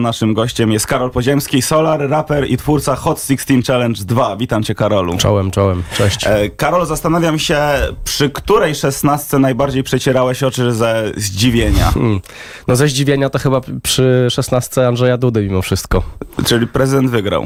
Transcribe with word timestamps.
Naszym 0.00 0.34
gościem 0.34 0.72
jest 0.72 0.86
Karol 0.86 1.10
Poziemski, 1.10 1.62
Solar, 1.62 2.08
raper 2.10 2.50
i 2.50 2.56
twórca 2.56 2.96
Hot 2.96 3.20
16 3.20 3.62
Challenge 3.66 4.04
2. 4.04 4.36
Witam 4.36 4.62
cię, 4.62 4.74
Karolu. 4.74 5.16
Czołem, 5.18 5.50
czołem, 5.50 5.82
cześć. 5.96 6.26
E, 6.26 6.50
Karol, 6.50 6.86
zastanawiam 6.86 7.38
się, 7.38 7.58
przy 8.04 8.30
której 8.30 8.74
szesnastce 8.74 9.38
najbardziej 9.38 9.82
przecierałeś 9.82 10.42
oczy 10.42 10.72
ze 10.72 11.12
zdziwienia? 11.16 11.90
Hmm. 11.90 12.20
No 12.68 12.76
ze 12.76 12.88
zdziwienia 12.88 13.30
to 13.30 13.38
chyba 13.38 13.60
przy 13.82 14.26
16 14.30 14.86
Andrzeja 14.86 15.16
Dudy 15.16 15.42
mimo 15.42 15.62
wszystko. 15.62 16.02
Czyli 16.46 16.66
prezydent 16.66 17.10
wygrał. 17.10 17.44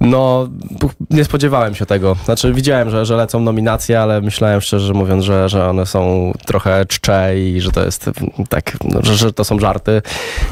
No, 0.00 0.48
nie 1.10 1.24
spodziewałem 1.24 1.74
się 1.74 1.86
tego. 1.86 2.16
Znaczy 2.24 2.52
widziałem, 2.52 2.90
że, 2.90 3.06
że 3.06 3.16
lecą 3.16 3.40
nominacje, 3.40 4.00
ale 4.00 4.20
myślałem 4.20 4.60
szczerze 4.60 4.92
mówiąc, 4.92 5.24
że, 5.24 5.48
że 5.48 5.68
one 5.68 5.86
są 5.86 6.32
trochę 6.46 6.86
czcze 6.86 7.38
i 7.38 7.60
że 7.60 7.70
to 7.70 7.84
jest 7.84 8.10
tak, 8.48 8.76
no, 8.84 9.00
że, 9.02 9.14
że 9.14 9.32
to 9.32 9.44
są 9.44 9.58
żarty. 9.58 10.02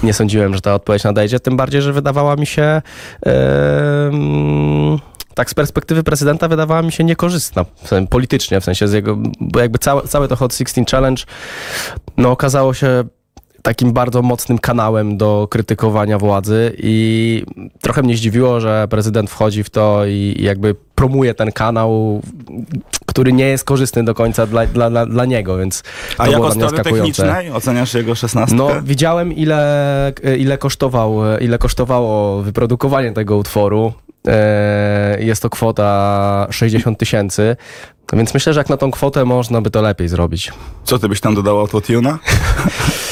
Nie 0.03 0.15
sądziłem, 0.15 0.55
że 0.55 0.61
ta 0.61 0.75
odpowiedź 0.75 1.05
nadejdzie, 1.05 1.30
tym 1.39 1.57
bardziej, 1.57 1.83
że 1.83 1.93
wydawała 1.93 2.37
mi 2.37 2.47
się... 2.47 2.83
em, 3.23 4.99
tak 5.35 5.51
z 5.51 5.55
perspektywy 5.55 6.03
prezydenta 6.03 6.49
wydawała 6.49 6.83
mi 6.83 6.93
się 6.93 7.05
niekorzystna 7.05 7.65
w 7.65 7.89
sensie, 7.89 8.09
politycznie, 8.09 8.61
w 8.61 8.65
sensie 8.65 8.89
z 8.89 8.93
jego, 8.93 9.19
bo 9.41 9.61
jakby 9.61 9.79
całe, 9.79 10.03
całe 10.03 10.29
to 10.29 10.37
Hot 10.37 10.55
16 10.55 10.85
Challenge 10.91 11.23
no 12.17 12.31
okazało 12.31 12.75
się 12.75 13.05
takim 13.63 13.93
bardzo 13.93 14.23
mocnym 14.23 14.59
kanałem 14.59 15.17
do 15.17 15.49
krytykowania 15.51 16.19
władzy 16.19 16.77
i 16.79 17.45
trochę 17.81 18.03
mnie 18.03 18.17
zdziwiło, 18.17 18.61
że 18.61 18.89
prezydent 18.91 19.31
wchodzi 19.31 19.65
w 19.65 19.71
to 19.71 20.07
i 20.07 20.37
jakby 20.41 20.75
promuje 20.95 21.35
ten 21.35 21.53
kanał, 21.53 22.23
który 23.11 23.33
nie 23.33 23.45
jest 23.47 23.65
korzystny 23.65 24.05
do 24.05 24.15
końca 24.15 24.47
dla, 24.47 24.67
dla, 24.67 24.91
dla, 24.91 25.07
dla 25.07 25.25
niego, 25.25 25.57
więc 25.57 25.83
to 25.83 25.89
A 26.19 26.25
było 26.25 26.37
jako 26.37 26.51
strony 26.51 26.85
technicznej 26.85 27.51
oceniasz 27.51 27.95
jego 27.95 28.15
szesnastkę? 28.15 28.57
No, 28.57 28.69
widziałem 28.83 29.33
ile, 29.33 30.13
ile, 30.39 30.59
kosztował, 30.59 31.17
ile 31.41 31.59
kosztowało 31.59 32.43
wyprodukowanie 32.43 33.13
tego 33.13 33.37
utworu. 33.37 33.93
E, 34.27 35.17
Jest 35.21 35.43
to 35.43 35.51
kwota 35.51 36.47
60 36.51 36.99
tysięcy, 36.99 37.57
więc 38.13 38.35
myślę, 38.35 38.53
że 38.53 38.61
jak 38.61 38.69
na 38.69 38.77
tą 38.77 38.91
kwotę 38.91 39.25
można 39.25 39.61
by 39.61 39.71
to 39.71 39.83
lepiej 39.83 40.09
zrobić. 40.09 40.53
Co 40.85 40.99
ty 40.99 41.09
byś 41.09 41.21
tam 41.21 41.35
dodał 41.35 41.59
autotuna? 41.59 42.19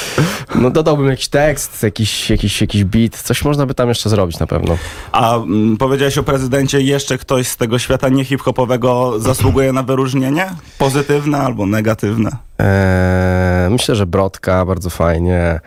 No 0.54 0.70
dodałbym 0.70 1.08
jakiś 1.08 1.28
tekst, 1.28 1.82
jakiś, 1.82 2.30
jakiś, 2.30 2.60
jakiś 2.60 2.84
beat, 2.84 3.16
coś 3.22 3.44
można 3.44 3.66
by 3.66 3.74
tam 3.74 3.88
jeszcze 3.88 4.10
zrobić 4.10 4.38
na 4.38 4.46
pewno. 4.46 4.76
A 5.12 5.36
mm, 5.36 5.76
powiedziałeś 5.76 6.18
o 6.18 6.22
prezydencie, 6.22 6.80
jeszcze 6.80 7.18
ktoś 7.18 7.48
z 7.48 7.56
tego 7.56 7.78
świata 7.78 8.08
nie-hip-hopowego 8.08 9.20
zasługuje 9.20 9.72
na 9.72 9.82
wyróżnienie? 9.82 10.50
Pozytywne 10.78 11.38
albo 11.38 11.66
negatywne? 11.66 12.30
Eee, 12.58 13.70
myślę, 13.70 13.96
że 13.96 14.06
Brodka 14.06 14.64
bardzo 14.64 14.90
fajnie, 14.90 15.60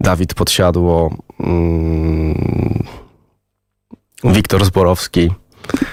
Dawid 0.00 0.34
Podsiadło, 0.34 1.10
mm, 1.40 2.84
Wiktor 4.24 4.64
Zborowski. 4.64 5.30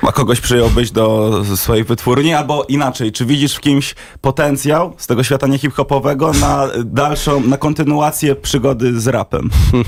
A 0.02 0.12
kogoś 0.12 0.42
przyjąłbyś 0.42 0.92
do 0.92 1.32
swojej 1.56 1.84
wytwórni? 1.84 2.34
Albo 2.34 2.64
inaczej, 2.64 3.12
czy 3.12 3.26
widzisz 3.26 3.56
w 3.56 3.60
kimś 3.60 3.96
potencjał 4.22 4.94
z 4.98 5.08
tego 5.08 5.24
świata 5.24 5.48
nie-hip-hopowego 5.48 6.32
na 6.34 6.68
dalszą, 6.86 7.40
na 7.40 7.58
kontynuację 7.58 8.36
przygody 8.36 9.00
z 9.00 9.08
rapem? 9.08 9.50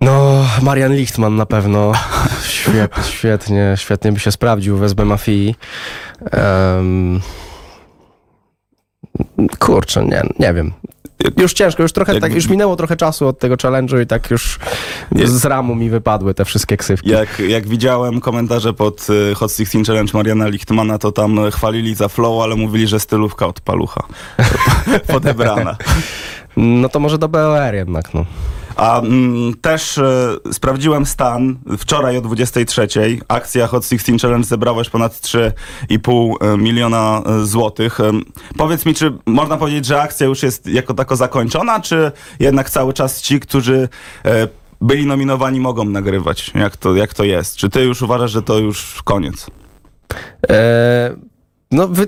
No, 0.00 0.44
Marian 0.62 0.94
Lichtman 0.94 1.36
na 1.36 1.46
pewno. 1.46 1.92
Świet, 2.48 2.92
świetnie, 3.16 3.74
świetnie 3.76 4.12
by 4.12 4.20
się 4.20 4.32
sprawdził 4.32 4.78
w 4.78 4.82
SB 4.82 5.04
Mafii. 5.04 5.54
Em, 6.30 7.20
kurczę, 9.58 10.04
nie, 10.04 10.22
nie 10.38 10.54
wiem. 10.54 10.72
Już 11.36 11.52
ciężko, 11.52 11.82
już 11.82 11.92
trochę 11.92 12.20
tak, 12.20 12.34
już 12.34 12.48
minęło 12.48 12.76
trochę 12.76 12.96
czasu 12.96 13.28
od 13.28 13.38
tego 13.38 13.54
challenge'u 13.54 14.02
i 14.02 14.06
tak 14.06 14.30
już 14.30 14.58
z 15.24 15.44
ramu 15.44 15.74
mi 15.74 15.90
wypadły 15.90 16.34
te 16.34 16.44
wszystkie 16.44 16.76
ksywki. 16.76 17.10
Jak, 17.10 17.38
jak 17.38 17.68
widziałem 17.68 18.20
komentarze 18.20 18.72
pod 18.72 19.06
y, 19.10 19.34
Hot 19.34 19.52
16 19.52 19.84
Challenge 19.84 20.12
Mariana 20.14 20.48
Lichtmana, 20.48 20.98
to 20.98 21.12
tam 21.12 21.50
chwalili 21.50 21.94
za 21.94 22.08
flow, 22.08 22.42
ale 22.42 22.56
mówili, 22.56 22.86
że 22.86 23.00
stylówka 23.00 23.46
od 23.46 23.60
palucha. 23.60 24.02
Podebrana. 25.12 25.76
No 26.56 26.88
to 26.88 27.00
może 27.00 27.18
do 27.18 27.28
BOR 27.28 27.74
jednak, 27.74 28.14
no. 28.14 28.24
A 28.76 29.00
mm, 29.00 29.54
też 29.54 29.98
e, 29.98 30.36
sprawdziłem 30.52 31.06
stan 31.06 31.56
wczoraj 31.78 32.18
o 32.18 32.20
23. 32.20 32.88
Akcja 33.28 33.66
Hot 33.66 33.84
16 33.86 34.18
Challenge 34.18 34.46
zebrała 34.46 34.78
już 34.78 34.90
ponad 34.90 35.12
3,5 35.12 36.58
miliona 36.58 37.22
e, 37.26 37.44
złotych. 37.44 37.98
Powiedz 38.56 38.86
mi, 38.86 38.94
czy 38.94 39.12
można 39.26 39.56
powiedzieć, 39.56 39.86
że 39.86 40.02
akcja 40.02 40.26
już 40.26 40.42
jest 40.42 40.66
jako 40.66 40.94
tako 40.94 41.16
zakończona, 41.16 41.80
czy 41.80 42.12
jednak 42.40 42.70
cały 42.70 42.92
czas 42.92 43.22
ci, 43.22 43.40
którzy 43.40 43.88
e, 44.24 44.48
byli 44.80 45.06
nominowani, 45.06 45.60
mogą 45.60 45.84
nagrywać? 45.84 46.50
Jak 46.54 46.76
to, 46.76 46.94
jak 46.94 47.14
to 47.14 47.24
jest? 47.24 47.56
Czy 47.56 47.68
ty 47.68 47.84
już 47.84 48.02
uważasz, 48.02 48.30
że 48.30 48.42
to 48.42 48.58
już 48.58 49.02
koniec? 49.04 49.46
E, 50.50 51.16
no, 51.70 51.88
wy, 51.88 52.06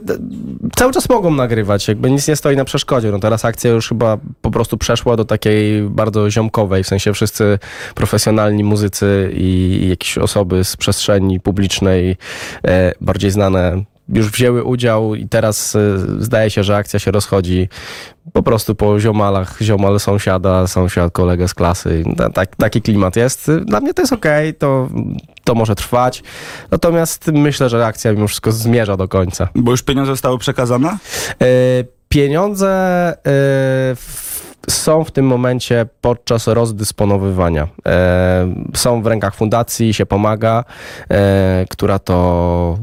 cały 0.76 0.92
czas 0.92 1.08
mogą 1.08 1.30
nagrywać, 1.30 1.88
jakby 1.88 2.10
nic 2.10 2.28
nie 2.28 2.36
stoi 2.36 2.56
na 2.56 2.64
przeszkodzie. 2.64 3.10
No 3.10 3.18
teraz 3.18 3.44
akcja 3.44 3.70
już 3.70 3.88
chyba 3.88 4.18
po 4.42 4.50
prostu 4.50 4.78
przeszła 4.78 5.16
do 5.16 5.24
takiej 5.24 5.82
bardzo 5.82 6.30
ziomkowej, 6.30 6.84
w 6.84 6.86
sensie 6.88 7.12
wszyscy 7.12 7.58
profesjonalni 7.94 8.64
muzycy 8.64 9.30
i 9.34 9.86
jakieś 9.90 10.18
osoby 10.18 10.64
z 10.64 10.76
przestrzeni 10.76 11.40
publicznej, 11.40 12.16
e, 12.64 12.92
bardziej 13.00 13.30
znane, 13.30 13.84
już 14.08 14.30
wzięły 14.30 14.64
udział 14.64 15.14
i 15.14 15.28
teraz 15.28 15.76
e, 15.76 15.98
zdaje 16.18 16.50
się, 16.50 16.64
że 16.64 16.76
akcja 16.76 16.98
się 16.98 17.10
rozchodzi 17.10 17.68
po 18.32 18.42
prostu 18.42 18.74
po 18.74 19.00
ziomalach, 19.00 19.58
ziomal 19.62 20.00
sąsiada, 20.00 20.66
sąsiad, 20.66 21.12
kolega 21.12 21.48
z 21.48 21.54
klasy. 21.54 22.04
Ta- 22.16 22.30
Tak, 22.30 22.56
taki 22.56 22.82
klimat 22.82 23.16
jest. 23.16 23.50
Dla 23.64 23.80
mnie 23.80 23.94
to 23.94 24.02
jest 24.02 24.12
okej, 24.12 24.54
to, 24.54 24.88
to 25.48 25.54
może 25.54 25.74
trwać. 25.74 26.22
Natomiast 26.70 27.26
myślę, 27.26 27.68
że 27.68 27.86
akcja 27.86 28.12
mimo 28.12 28.28
wszystko 28.28 28.52
zmierza 28.52 28.96
do 28.96 29.08
końca. 29.08 29.48
Bo 29.54 29.70
już 29.70 29.82
pieniądze 29.82 30.12
zostały 30.12 30.38
przekazane? 30.38 30.88
E, 30.88 31.46
Pieniądze 32.08 32.68
e, 33.26 33.96
są 34.70 35.04
w 35.04 35.10
tym 35.10 35.26
momencie 35.26 35.86
podczas 36.00 36.46
rozdysponowywania. 36.46 37.68
E, 37.86 38.54
Są 38.74 39.02
w 39.02 39.06
rękach 39.06 39.34
fundacji, 39.34 39.94
się 39.94 40.06
pomaga, 40.06 40.64
która 41.70 41.98
to 41.98 42.78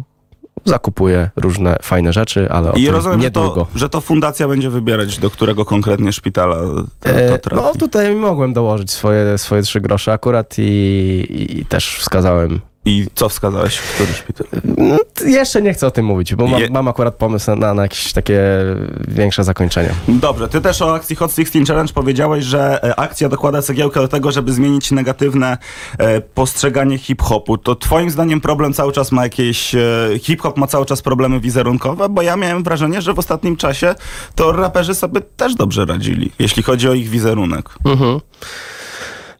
zakupuje 0.66 1.30
różne 1.36 1.78
fajne 1.82 2.14
rzeczy, 2.14 2.50
ale 2.50 2.72
o 2.72 2.76
I 2.76 2.86
tym 2.86 2.94
rozumiem, 2.94 3.20
że 3.20 3.24
niedługo. 3.26 3.68
to, 3.74 3.80
że 3.80 3.90
to 3.90 4.02
fundacja 4.02 4.48
będzie 4.48 4.70
wybierać, 4.70 5.20
do 5.20 5.30
którego 5.30 5.66
konkretnie 5.66 6.14
szpitala 6.14 6.56
to, 6.56 6.84
to 7.00 7.10
E, 7.10 7.40
trafi. 7.40 7.64
No 7.64 7.74
tutaj 7.80 8.16
mogłem 8.16 8.54
dołożyć 8.54 8.92
swoje, 8.92 9.38
swoje 9.38 9.62
trzy 9.62 9.82
grosze 9.82 10.14
akurat 10.14 10.56
i, 10.60 11.58
i 11.60 11.66
też 11.66 11.98
wskazałem. 11.98 12.62
I 12.86 13.08
co 13.16 13.30
wskazałeś? 13.30 13.78
Który 13.80 14.14
szpital? 14.14 14.48
No, 14.78 14.98
jeszcze 15.26 15.62
nie 15.62 15.74
chcę 15.74 15.88
o 15.88 15.92
tym 15.92 16.06
mówić, 16.06 16.36
bo 16.36 16.48
mam, 16.48 16.62
Je- 16.62 16.70
mam 16.70 16.88
akurat 16.88 17.16
pomysł 17.16 17.56
na, 17.56 17.74
na 17.74 17.82
jakieś 17.82 18.14
takie 18.14 18.42
większe 19.08 19.44
zakończenie. 19.44 19.90
Dobrze, 20.08 20.48
ty 20.48 20.62
też 20.62 20.82
o 20.82 20.94
akcji 20.96 21.16
Hot 21.16 21.32
16 21.36 21.66
Challenge 21.66 21.94
powiedziałeś, 21.94 22.46
że 22.46 22.84
e, 22.84 23.00
akcja 23.00 23.30
dokłada 23.30 23.62
cegiełkę 23.62 24.00
do 24.00 24.08
tego, 24.08 24.32
żeby 24.32 24.54
zmienić 24.54 24.92
negatywne 24.92 25.58
e, 25.98 26.22
postrzeganie 26.22 26.98
hip-hopu. 26.98 27.58
To 27.58 27.76
twoim 27.76 28.10
zdaniem 28.10 28.42
problem 28.42 28.74
cały 28.74 28.92
czas 28.94 29.12
ma 29.12 29.24
jakieś... 29.24 29.76
E, 29.76 29.80
hip-hop 30.22 30.58
ma 30.58 30.68
cały 30.68 30.86
czas 30.86 31.02
problemy 31.02 31.40
wizerunkowe? 31.40 32.10
Bo 32.10 32.22
ja 32.22 32.36
miałem 32.36 32.64
wrażenie, 32.64 33.02
że 33.02 33.14
w 33.14 33.20
ostatnim 33.20 33.56
czasie 33.58 33.96
to 34.36 34.52
raperzy 34.52 34.96
sobie 34.96 35.22
też 35.22 35.56
dobrze 35.56 35.86
radzili, 35.86 36.32
jeśli 36.40 36.64
chodzi 36.64 36.90
o 36.90 36.94
ich 36.94 37.10
wizerunek. 37.10 37.70
Mhm. 37.86 38.20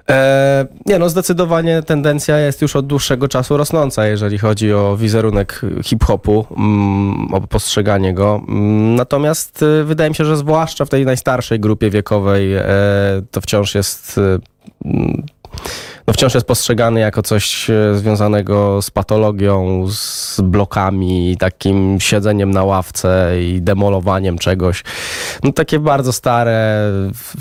E, 0.10 0.68
nie 0.86 1.00
no, 1.00 1.10
zdecydowanie 1.10 1.84
tendencja 1.84 2.40
jest 2.40 2.62
już 2.62 2.76
od 2.76 2.88
dłuższego 2.88 3.28
czasu 3.28 3.58
rosnąca, 3.58 4.08
jeżeli 4.08 4.38
chodzi 4.38 4.74
o 4.74 4.98
wizerunek 4.98 5.62
hip-hopu, 5.84 6.46
mm, 6.58 7.34
o 7.34 7.42
postrzeganie 7.42 8.14
go. 8.14 8.42
Mm, 8.48 8.96
Natomiast 8.96 9.62
y, 9.62 9.84
wydaje 9.84 10.10
mi 10.10 10.16
się, 10.16 10.26
że 10.26 10.38
zwłaszcza 10.38 10.86
w 10.86 10.90
tej 10.90 11.06
najstarszej 11.06 11.60
grupie 11.60 11.90
wiekowej 11.90 12.56
e, 12.56 12.66
to 13.32 13.42
wciąż 13.42 13.76
jest 13.76 14.18
y, 14.18 14.22
mm, 14.86 15.24
no 16.08 16.14
wciąż 16.14 16.34
jest 16.34 16.48
postrzegany 16.48 17.00
jako 17.00 17.22
coś 17.22 17.70
e, 17.70 17.96
związanego 17.96 18.82
z 18.82 18.92
patologią, 18.92 19.88
z 19.90 20.42
blokami, 20.42 21.38
takim 21.40 22.00
siedzeniem 22.00 22.52
na 22.52 22.64
ławce 22.64 23.32
i 23.42 23.62
demolowaniem 23.62 24.38
czegoś. 24.38 24.84
No 25.44 25.52
takie 25.52 25.80
bardzo 25.80 26.14
stare, 26.14 26.92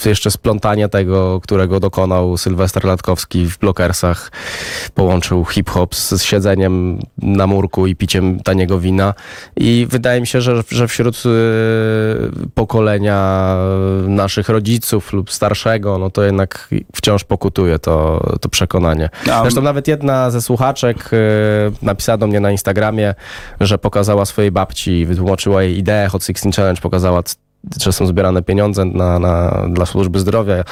jeszcze 0.04 0.30
splątanie 0.30 0.88
tego, 0.88 1.40
którego 1.40 1.80
dokonał 1.80 2.36
Sylwester 2.36 2.84
Latkowski 2.84 3.46
w 3.46 3.58
Blokersach. 3.58 4.32
Połączył 4.94 5.44
hip-hop 5.44 5.94
z, 5.94 6.22
siedzeniem 6.22 6.98
na 7.18 7.46
murku 7.46 7.86
i 7.86 7.96
piciem 7.96 8.40
taniego 8.40 8.80
wina. 8.80 9.14
I 9.56 9.86
wydaje 9.90 10.20
mi 10.20 10.26
się, 10.26 10.40
że, 10.40 10.62
że 10.68 10.88
wśród 10.88 11.22
y, 11.26 11.30
pokolenia 12.54 13.56
naszych 14.08 14.48
rodziców 14.48 15.12
lub 15.12 15.32
starszego, 15.32 15.98
no 15.98 16.10
to 16.10 16.22
jednak 16.22 16.68
wciąż 16.94 17.24
pokutuje 17.24 17.78
to, 17.78 18.20
to 18.40 18.48
przekonanie. 18.54 19.08
Zresztą 19.42 19.62
nawet 19.62 19.88
jedna 19.88 20.30
ze 20.30 20.42
słuchaczek 20.42 21.10
y, 21.12 21.16
napisała 21.82 22.18
do 22.18 22.26
mnie 22.26 22.40
na 22.40 22.50
Instagramie, 22.50 23.14
że 23.60 23.78
pokazała 23.78 24.24
swojej 24.24 24.50
babci 24.50 24.90
i 24.90 25.06
wytłumaczyła 25.06 25.62
jej 25.62 25.78
ideę 25.78 26.08
Hot 26.08 26.24
16 26.24 26.52
Challenge, 26.52 26.80
pokazała 26.80 27.22
że 27.82 27.92
są 27.92 28.06
zbierane 28.06 28.42
pieniądze 28.42 28.84
na, 28.84 29.18
na, 29.18 29.66
dla 29.68 29.86
służby 29.86 30.18
zdrowia 30.18 30.64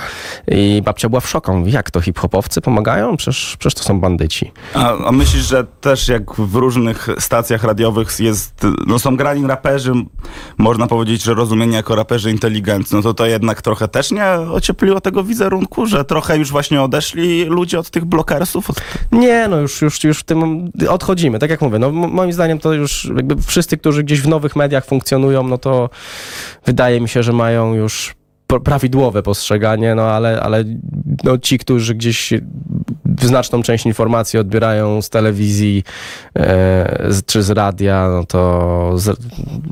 i 0.48 0.82
babcia 0.84 1.08
była 1.08 1.20
w 1.20 1.28
szoku. 1.28 1.56
Mówi, 1.56 1.72
jak 1.72 1.90
to 1.90 2.00
hip-hopowcy 2.00 2.60
pomagają? 2.60 3.16
Przecież, 3.16 3.56
przecież 3.58 3.74
to 3.74 3.82
są 3.82 4.00
bandyci. 4.00 4.52
A, 4.74 4.96
a 5.06 5.12
myślisz, 5.12 5.42
że 5.42 5.64
też 5.64 6.08
jak 6.08 6.34
w 6.34 6.54
różnych 6.54 7.08
stacjach 7.18 7.64
radiowych 7.64 8.20
jest, 8.20 8.66
no 8.86 8.98
są 8.98 9.16
grani 9.16 9.46
raperzy, 9.46 9.92
można 10.58 10.86
powiedzieć, 10.86 11.22
że 11.22 11.34
rozumieni 11.34 11.74
jako 11.74 11.94
raperzy 11.94 12.30
inteligentni, 12.30 12.96
no 12.96 13.02
to 13.02 13.14
to 13.14 13.26
jednak 13.26 13.62
trochę 13.62 13.88
też 13.88 14.10
nie 14.10 14.26
ociepliło 14.26 15.00
tego 15.00 15.24
wizerunku, 15.24 15.86
że 15.86 16.04
trochę 16.04 16.36
już 16.36 16.50
właśnie 16.50 16.82
odeszli 16.82 17.44
ludzie 17.44 17.78
od 17.78 17.90
tych 17.90 18.04
blokersów? 18.04 18.70
Od... 18.70 18.76
Nie, 19.12 19.48
no 19.48 19.56
już, 19.56 19.82
już, 19.82 20.04
już 20.04 20.18
w 20.18 20.24
tym 20.24 20.70
odchodzimy. 20.88 21.38
Tak 21.38 21.50
jak 21.50 21.60
mówię, 21.60 21.78
no 21.78 21.90
moim 21.92 22.32
zdaniem 22.32 22.58
to 22.58 22.72
już 22.72 23.04
jakby 23.16 23.42
wszyscy, 23.42 23.76
którzy 23.76 24.04
gdzieś 24.04 24.20
w 24.20 24.28
nowych 24.28 24.56
mediach 24.56 24.84
funkcjonują, 24.84 25.48
no 25.48 25.58
to 25.58 25.90
wydaje 26.66 26.81
mi 26.90 27.08
się, 27.08 27.22
że 27.22 27.32
mają 27.32 27.74
już 27.74 28.14
prawidłowe 28.64 29.22
postrzeganie, 29.22 29.94
no 29.94 30.02
ale, 30.02 30.40
ale 30.40 30.64
no, 31.24 31.38
ci, 31.38 31.58
którzy 31.58 31.94
gdzieś 31.94 32.32
znaczną 33.20 33.62
część 33.62 33.86
informacji 33.86 34.38
odbierają 34.38 35.02
z 35.02 35.10
telewizji 35.10 35.84
e, 36.36 37.10
czy 37.26 37.42
z 37.42 37.50
radia, 37.50 38.08
no 38.08 38.24
to 38.24 38.92
z, 38.98 39.20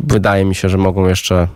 wydaje 0.04 0.44
mi 0.44 0.54
się, 0.54 0.68
że 0.68 0.78
mogą 0.78 1.08
jeszcze 1.08 1.48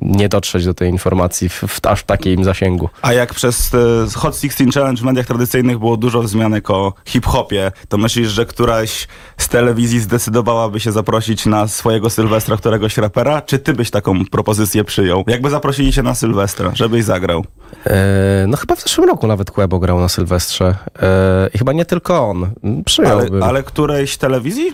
nie 0.00 0.28
dotrzeć 0.28 0.64
do 0.64 0.74
tej 0.74 0.90
informacji 0.90 1.48
w, 1.48 1.54
w 1.54 1.86
aż 1.86 2.02
takim 2.02 2.44
zasięgu. 2.44 2.88
A 3.02 3.12
jak 3.12 3.34
przez 3.34 3.74
e, 3.74 3.78
Hot 4.16 4.34
16 4.40 4.64
Challenge 4.74 5.00
w 5.00 5.04
mediach 5.04 5.26
tradycyjnych 5.26 5.78
było 5.78 5.96
dużo 5.96 6.22
wzmianek 6.22 6.70
o 6.70 6.92
hip-hopie, 7.04 7.72
to 7.88 7.98
myślisz, 7.98 8.28
że 8.28 8.46
któraś 8.46 9.08
z 9.38 9.48
telewizji 9.48 10.00
zdecydowałaby 10.00 10.80
się 10.80 10.92
zaprosić 10.92 11.46
na 11.46 11.68
swojego 11.68 12.10
Sylwestra 12.10 12.56
któregoś 12.56 12.96
rapera? 12.96 13.42
Czy 13.42 13.58
ty 13.58 13.72
byś 13.72 13.90
taką 13.90 14.24
propozycję 14.24 14.84
przyjął? 14.84 15.24
Jakby 15.26 15.50
zaprosili 15.50 15.92
cię 15.92 16.02
na 16.02 16.14
Sylwestra, 16.14 16.70
żebyś 16.74 17.04
zagrał? 17.04 17.44
E, 17.86 18.44
no 18.48 18.56
chyba 18.56 18.76
w 18.76 18.82
zeszłym 18.82 19.08
roku 19.08 19.26
nawet 19.26 19.50
Kłebo 19.50 19.78
grał 19.78 20.00
na 20.00 20.08
Sylwestrze. 20.08 20.74
E, 21.02 21.48
I 21.54 21.58
chyba 21.58 21.72
nie 21.72 21.84
tylko 21.84 22.28
on. 22.30 22.42
Ale, 22.64 22.82
Przyjąłbym. 22.84 23.42
ale 23.42 23.62
którejś 23.62 24.16
telewizji? 24.16 24.72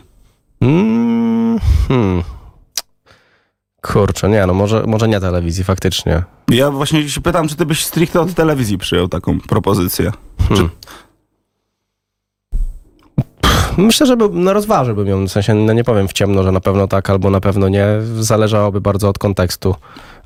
Mm, 0.61 1.59
hmm. 1.89 2.23
Kurczę, 3.93 4.29
nie, 4.29 4.47
no 4.47 4.55
może, 4.55 4.85
może 4.87 5.09
nie 5.09 5.21
telewizji, 5.21 5.65
faktycznie. 5.65 6.23
Ja 6.49 6.71
właśnie 6.71 7.09
się 7.09 7.21
pytam, 7.21 7.49
czy 7.49 7.57
ty 7.57 7.67
byś 7.67 7.85
stricte 7.85 8.21
od 8.21 8.35
telewizji 8.35 8.79
przyjął 8.79 9.09
taką 9.09 9.41
propozycję? 9.41 10.13
Hmm. 10.49 10.71
Myślę, 13.77 14.07
że 14.07 14.17
by, 14.17 14.29
no 14.33 14.53
rozważyłbym 14.53 15.07
ją, 15.07 15.27
w 15.27 15.31
sensie 15.31 15.55
no 15.55 15.73
nie 15.73 15.85
powiem 15.85 16.09
w 16.09 16.13
ciemno, 16.13 16.43
że 16.43 16.53
na 16.53 16.61
pewno 16.61 16.89
tak 16.89 17.11
albo 17.11 17.31
na 17.31 17.41
pewno 17.41 17.69
nie. 17.69 17.87
Zależałoby 18.21 18.81
bardzo 18.81 19.09
od 19.09 19.19
kontekstu, 19.19 19.75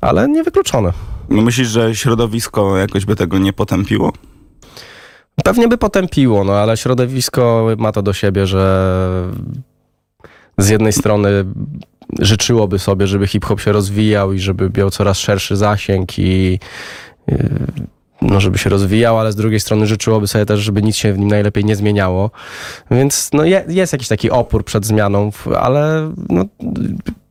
ale 0.01 0.27
niewykluczone. 0.27 0.93
Myślisz, 1.29 1.67
że 1.67 1.95
środowisko 1.95 2.77
jakoś 2.77 3.05
by 3.05 3.15
tego 3.15 3.37
nie 3.37 3.53
potępiło? 3.53 4.13
Pewnie 5.43 5.67
by 5.67 5.77
potępiło, 5.77 6.43
no 6.43 6.53
ale 6.53 6.77
środowisko 6.77 7.67
ma 7.77 7.91
to 7.91 8.01
do 8.01 8.13
siebie, 8.13 8.47
że 8.47 8.93
z 10.57 10.69
jednej 10.69 10.93
strony 10.93 11.45
życzyłoby 12.19 12.79
sobie, 12.79 13.07
żeby 13.07 13.27
hip-hop 13.27 13.61
się 13.61 13.71
rozwijał 13.71 14.33
i 14.33 14.39
żeby 14.39 14.71
miał 14.77 14.91
coraz 14.91 15.17
szerszy 15.17 15.57
zasięg 15.57 16.19
i 16.19 16.59
yy, 17.27 17.37
no, 18.21 18.41
żeby 18.41 18.57
się 18.57 18.69
rozwijał, 18.69 19.19
ale 19.19 19.31
z 19.31 19.35
drugiej 19.35 19.59
strony 19.59 19.87
życzyłoby 19.87 20.27
sobie 20.27 20.45
też, 20.45 20.59
żeby 20.59 20.81
nic 20.81 20.95
się 20.95 21.13
w 21.13 21.19
nim 21.19 21.27
najlepiej 21.27 21.65
nie 21.65 21.75
zmieniało. 21.75 22.31
Więc 22.91 23.29
no, 23.33 23.43
je, 23.43 23.65
jest 23.67 23.93
jakiś 23.93 24.07
taki 24.07 24.31
opór 24.31 24.65
przed 24.65 24.85
zmianą, 24.85 25.31
ale 25.59 26.13
no, 26.29 26.45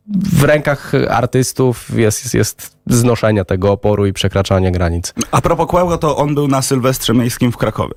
w 0.08 0.44
rękach 0.44 0.92
artystów 1.10 1.98
jest, 1.98 2.22
jest, 2.22 2.34
jest 2.34 2.76
znoszenie 2.86 3.44
tego 3.44 3.72
oporu 3.72 4.06
i 4.06 4.12
przekraczanie 4.12 4.72
granic. 4.72 5.14
A 5.30 5.40
propos 5.40 5.66
Kłęgo, 5.66 5.98
to 5.98 6.16
on 6.16 6.34
był 6.34 6.48
na 6.48 6.62
Sylwestrze 6.62 7.14
Miejskim 7.14 7.52
w 7.52 7.56
Krakowie. 7.56 7.94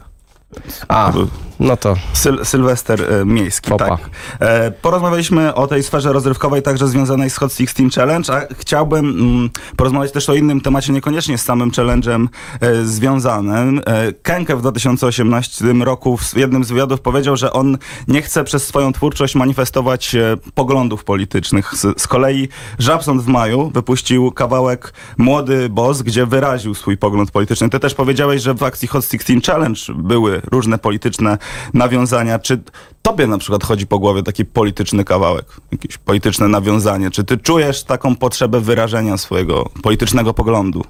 A, 0.87 1.13
no 1.59 1.77
to 1.77 1.95
Syl 2.13 2.45
Sylwester 2.45 3.13
e, 3.13 3.25
Miejski, 3.25 3.69
Popa. 3.69 3.87
tak. 3.87 4.09
E, 4.39 4.71
porozmawialiśmy 4.71 5.53
o 5.53 5.67
tej 5.67 5.83
sferze 5.83 6.13
rozrywkowej, 6.13 6.61
także 6.61 6.87
związanej 6.87 7.29
z 7.29 7.37
Hot 7.37 7.53
16 7.53 7.89
Challenge, 7.95 8.33
a 8.33 8.53
chciałbym 8.53 9.05
mm, 9.05 9.49
porozmawiać 9.75 10.11
też 10.11 10.29
o 10.29 10.35
innym 10.35 10.61
temacie, 10.61 10.93
niekoniecznie 10.93 11.37
z 11.37 11.41
samym 11.41 11.71
challenge'em 11.71 12.27
e, 12.59 12.85
związanym. 12.85 13.81
Kenke 14.23 14.55
w 14.55 14.61
2018 14.61 15.65
roku 15.65 16.17
w 16.17 16.37
jednym 16.37 16.63
z 16.63 16.69
wywiadów 16.69 17.01
powiedział, 17.01 17.37
że 17.37 17.53
on 17.53 17.77
nie 18.07 18.21
chce 18.21 18.43
przez 18.43 18.67
swoją 18.67 18.93
twórczość 18.93 19.35
manifestować 19.35 20.15
poglądów 20.53 21.03
politycznych. 21.03 21.75
Z, 21.75 22.01
z 22.01 22.07
kolei 22.07 22.47
Żabson 22.79 23.19
w 23.19 23.27
maju 23.27 23.71
wypuścił 23.73 24.31
kawałek 24.31 24.93
Młody 25.17 25.69
Boss, 25.69 26.01
gdzie 26.01 26.25
wyraził 26.25 26.75
swój 26.75 26.97
pogląd 26.97 27.31
polityczny. 27.31 27.69
Ty 27.69 27.79
też 27.79 27.93
powiedziałeś, 27.93 28.41
że 28.41 28.53
w 28.53 28.63
akcji 28.63 28.87
Hot 28.87 29.05
16 29.05 29.51
Challenge 29.51 29.81
były 29.95 30.41
różne 30.51 30.77
polityczne 30.77 31.37
nawiązania. 31.73 32.39
Czy 32.39 32.61
tobie 33.01 33.27
na 33.27 33.37
przykład 33.37 33.63
chodzi 33.63 33.87
po 33.87 33.99
głowie 33.99 34.23
taki 34.23 34.45
polityczny 34.45 35.03
kawałek, 35.03 35.45
jakieś 35.71 35.97
polityczne 35.97 36.47
nawiązanie? 36.47 37.11
Czy 37.11 37.23
ty 37.23 37.37
czujesz 37.37 37.83
taką 37.83 38.15
potrzebę 38.15 38.61
wyrażenia 38.61 39.17
swojego 39.17 39.69
politycznego 39.81 40.33
poglądu? 40.33 40.83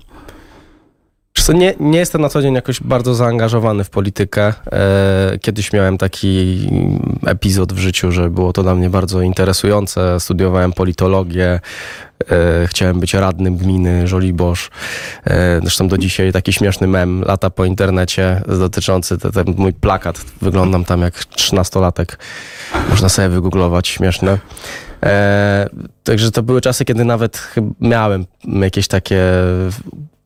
Nie, 1.50 1.74
nie 1.80 2.00
jestem 2.00 2.22
na 2.22 2.30
co 2.30 2.42
dzień 2.42 2.54
jakoś 2.54 2.82
bardzo 2.82 3.16
zaangażowany 3.16 3.84
w 3.84 3.90
politykę. 3.90 4.54
E, 4.72 5.40
kiedyś 5.42 5.74
miałem 5.74 5.98
taki 5.98 6.60
epizod 7.26 7.74
w 7.74 7.78
życiu, 7.78 8.12
że 8.12 8.30
było 8.30 8.54
to 8.54 8.64
dla 8.64 8.76
mnie 8.76 8.90
bardzo 8.90 9.22
interesujące. 9.22 10.20
Studiowałem 10.20 10.74
politologię, 10.74 11.60
e, 12.32 12.68
chciałem 12.68 13.00
być 13.00 13.14
radnym 13.14 13.58
gminy 13.58 14.08
Żoliborz. 14.08 14.70
E, 15.26 15.60
zresztą 15.62 15.88
do 15.88 15.98
dzisiaj 15.98 16.32
taki 16.32 16.54
śmieszny 16.54 16.88
mem 16.88 17.22
lata 17.22 17.50
po 17.50 17.66
internecie 17.66 18.42
dotyczący 18.48 19.18
te, 19.18 19.32
ten 19.32 19.46
mój 19.58 19.74
plakat. 19.74 20.26
Wyglądam 20.42 20.86
tam 20.86 21.02
jak 21.02 21.26
trzynastolatek. 21.26 22.20
Można 22.90 23.10
sobie 23.10 23.30
wygooglować, 23.30 23.88
śmieszne. 23.88 24.38
Także 26.04 26.32
to 26.32 26.44
były 26.44 26.62
czasy, 26.62 26.86
kiedy 26.86 27.06
nawet 27.06 27.54
miałem 27.80 28.26
jakieś 28.46 28.88
takie 28.88 29.22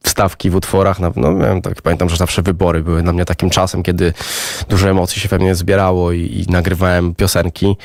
wstawki 0.07 0.49
w 0.49 0.55
utworach. 0.55 0.99
No, 0.99 1.11
miałem 1.15 1.61
tak, 1.61 1.81
pamiętam, 1.81 2.09
że 2.09 2.17
zawsze 2.17 2.41
wybory 2.41 2.83
były 2.83 3.01
dla 3.01 3.13
mnie 3.13 3.25
takim 3.25 3.49
czasem, 3.49 3.83
kiedy 3.83 4.13
dużo 4.69 4.89
emocji 4.89 5.21
się 5.21 5.29
we 5.29 5.39
mnie 5.39 5.55
zbierało 5.55 6.11
i, 6.11 6.19
i 6.19 6.51
nagrywałem 6.51 7.15
piosenki. 7.15 7.77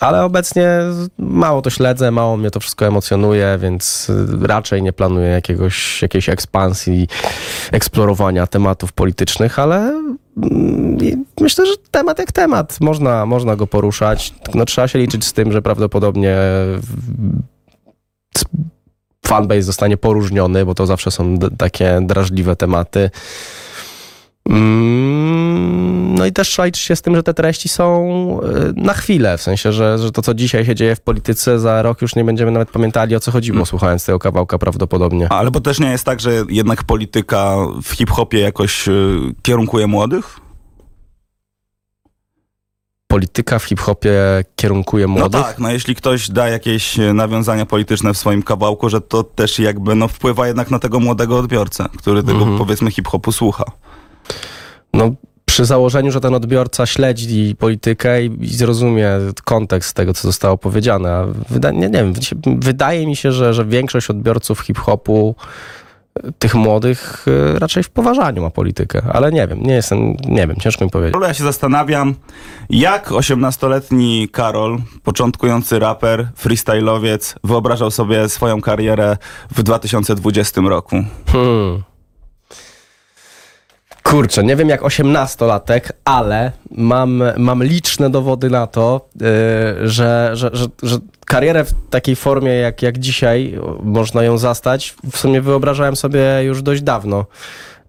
Ale 0.00 0.24
obecnie 0.24 0.68
mało 1.18 1.62
to 1.62 1.70
śledzę, 1.70 2.10
mało 2.10 2.36
mnie 2.36 2.50
to 2.50 2.60
wszystko 2.60 2.86
emocjonuje, 2.86 3.58
więc 3.60 4.10
y, 4.10 4.46
raczej 4.46 4.82
nie 4.82 4.92
planuję 4.92 5.28
jakiegoś, 5.28 6.02
jakiejś 6.02 6.28
ekspansji, 6.28 7.08
eksplorowania 7.72 8.46
tematów 8.46 8.92
politycznych, 8.92 9.58
ale 9.58 9.76
mm, 10.36 11.24
myślę, 11.40 11.66
że 11.66 11.72
temat 11.90 12.18
jak 12.18 12.32
temat. 12.32 12.80
Można, 12.80 13.26
można 13.26 13.56
go 13.56 13.66
poruszać. 13.66 14.34
No, 14.54 14.64
trzeba 14.64 14.88
się 14.88 14.98
liczyć 14.98 15.24
z 15.24 15.32
tym, 15.32 15.52
że 15.52 15.62
prawdopodobnie 15.62 16.36
fanbase 19.26 19.62
zostanie 19.62 19.96
poróżniony, 19.96 20.66
bo 20.66 20.74
to 20.74 20.86
zawsze 20.86 21.10
są 21.10 21.38
takie 21.58 22.00
drażliwe 22.02 22.56
tematy. 22.56 23.10
Mm, 24.50 26.14
No 26.14 26.26
i 26.26 26.32
też 26.32 26.58
liczyć 26.58 26.82
się 26.82 26.96
z 26.96 27.02
tym, 27.02 27.16
że 27.16 27.22
te 27.22 27.34
treści 27.34 27.68
są 27.68 28.06
y, 28.42 28.72
na 28.76 28.94
chwilę, 28.94 29.38
w 29.38 29.42
sensie, 29.42 29.72
że, 29.72 29.98
że 29.98 30.12
to, 30.12 30.22
co 30.22 30.34
dzisiaj 30.34 30.64
się 30.64 30.74
dzieje 30.74 30.96
w 30.96 31.00
polityce, 31.00 31.58
za 31.58 31.82
rok 31.82 32.02
już 32.02 32.16
nie 32.16 32.24
będziemy 32.24 32.50
nawet 32.50 32.70
pamiętali, 32.70 33.16
o 33.16 33.20
co 33.20 33.30
chodziło, 33.30 33.66
słuchając 33.66 34.06
tego 34.06 34.18
kawałka 34.18 34.58
prawdopodobnie. 34.58 35.28
Ale 35.32 35.50
bo 35.50 35.60
też 35.60 35.80
nie 35.80 35.90
jest 35.90 36.04
tak, 36.04 36.20
że 36.20 36.32
jednak 36.48 36.82
polityka 36.84 37.56
w 37.82 37.92
hip-hopie 37.92 38.40
jakoś 38.40 38.88
y, 38.88 39.16
kierunkuje 39.42 39.86
młodych? 39.86 40.43
Polityka 43.08 43.58
w 43.58 43.64
hip-hopie 43.64 44.44
kierunkuje 44.56 45.06
młodych. 45.06 45.40
No 45.40 45.46
tak, 45.46 45.58
no 45.58 45.70
jeśli 45.72 45.94
ktoś 45.94 46.30
da 46.30 46.48
jakieś 46.48 46.98
e, 46.98 47.14
nawiązania 47.14 47.66
polityczne 47.66 48.14
w 48.14 48.18
swoim 48.18 48.42
kawałku, 48.42 48.88
że 48.88 49.00
to 49.00 49.22
też 49.22 49.58
jakby 49.58 49.94
no, 49.94 50.08
wpływa 50.08 50.46
jednak 50.46 50.70
na 50.70 50.78
tego 50.78 51.00
młodego 51.00 51.38
odbiorcę, 51.38 51.86
który 51.98 52.22
tego 52.22 52.38
Mhm. 52.38 52.58
powiedzmy 52.58 52.90
hip-hopu 52.90 53.32
słucha. 53.32 53.64
No, 54.94 55.10
przy 55.44 55.64
założeniu, 55.64 56.12
że 56.12 56.20
ten 56.20 56.34
odbiorca 56.34 56.86
śledzi 56.86 57.56
politykę 57.58 58.24
i, 58.24 58.44
i 58.44 58.48
zrozumie 58.48 59.10
kontekst 59.44 59.96
tego, 59.96 60.14
co 60.14 60.28
zostało 60.28 60.58
powiedziane. 60.58 61.26
Wyda, 61.50 61.70
nie, 61.70 61.88
nie 61.88 62.04
wiem, 62.04 62.12
wydaje 62.46 63.06
mi 63.06 63.16
się, 63.16 63.32
że, 63.32 63.54
że 63.54 63.64
większość 63.64 64.10
odbiorców 64.10 64.60
hip-hopu, 64.60 65.34
tych 66.38 66.54
młodych, 66.54 67.26
y, 67.28 67.58
raczej 67.58 67.82
w 67.82 67.90
poważaniu 67.90 68.42
ma 68.42 68.50
politykę. 68.50 69.02
Ale 69.12 69.32
nie 69.32 69.48
wiem, 69.48 69.62
nie 69.62 69.74
jestem, 69.74 70.16
nie 70.28 70.46
wiem, 70.46 70.56
ciężko 70.56 70.84
mi 70.84 70.90
powiedzieć. 70.90 71.16
Ja 71.22 71.34
się 71.34 71.44
zastanawiam, 71.44 72.14
jak 72.70 73.08
18-letni 73.08 74.28
Karol, 74.32 74.78
początkujący 75.02 75.78
raper, 75.78 76.28
freestyle'owiec, 76.44 77.34
wyobrażał 77.44 77.90
sobie 77.90 78.28
swoją 78.28 78.60
karierę 78.60 79.16
w 79.50 79.62
2020 79.62 80.60
roku. 80.60 80.96
Hmm. 81.26 81.82
Kurczę, 84.06 84.44
nie 84.44 84.56
wiem 84.56 84.68
jak 84.68 84.82
osiemnastolatek, 84.82 85.92
ale 86.04 86.52
mam, 86.70 87.22
mam 87.36 87.64
liczne 87.64 88.10
dowody 88.10 88.50
na 88.50 88.66
to, 88.66 89.08
yy, 89.20 89.26
że, 89.88 90.30
że, 90.32 90.50
że, 90.52 90.66
że 90.82 90.98
karierę 91.26 91.64
w 91.64 91.74
takiej 91.90 92.16
formie, 92.16 92.52
jak, 92.54 92.82
jak 92.82 92.98
dzisiaj 92.98 93.58
można 93.82 94.22
ją 94.22 94.38
zastać, 94.38 94.94
w 95.12 95.18
sumie 95.18 95.40
wyobrażałem 95.40 95.96
sobie 95.96 96.42
już 96.42 96.62
dość 96.62 96.82
dawno. 96.82 97.24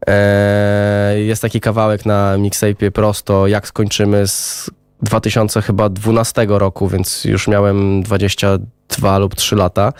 E, 0.08 1.20
jest 1.20 1.42
taki 1.42 1.62
kawałek 1.62 2.06
na 2.06 2.38
mixtape 2.38 2.92
prosto, 2.92 3.48
jak 3.48 3.68
skończymy 3.68 4.28
z 4.28 4.70
2012 5.06 6.46
roku, 6.50 6.88
więc 6.88 7.26
już 7.26 7.48
miałem 7.48 8.04
22 8.04 9.18
lub 9.18 9.36
3 9.36 9.56
lata. 9.56 9.94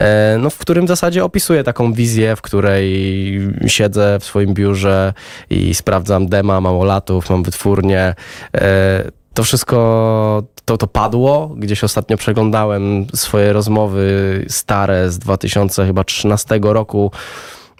E, 0.00 0.36
no, 0.40 0.50
w 0.50 0.58
którym 0.58 0.84
w 0.84 0.88
zasadzie 0.88 1.24
opisuję 1.24 1.64
taką 1.64 1.92
wizję, 1.92 2.36
w 2.36 2.42
której 2.42 3.40
siedzę 3.66 4.18
w 4.20 4.24
swoim 4.24 4.54
biurze 4.54 5.12
i 5.50 5.74
sprawdzam 5.74 6.26
dema 6.26 6.60
małolatów, 6.60 7.30
mam 7.30 7.42
wytwórnię. 7.42 8.14
E, 8.56 9.10
to 9.34 9.44
wszystko, 9.44 10.42
to, 10.64 10.78
to 10.78 10.86
padło. 10.86 11.54
Gdzieś 11.56 11.84
ostatnio 11.84 12.16
przeglądałem 12.16 13.06
swoje 13.14 13.52
rozmowy 13.52 14.44
stare 14.48 15.10
z 15.10 15.18
2013 15.18 16.60
roku 16.62 17.10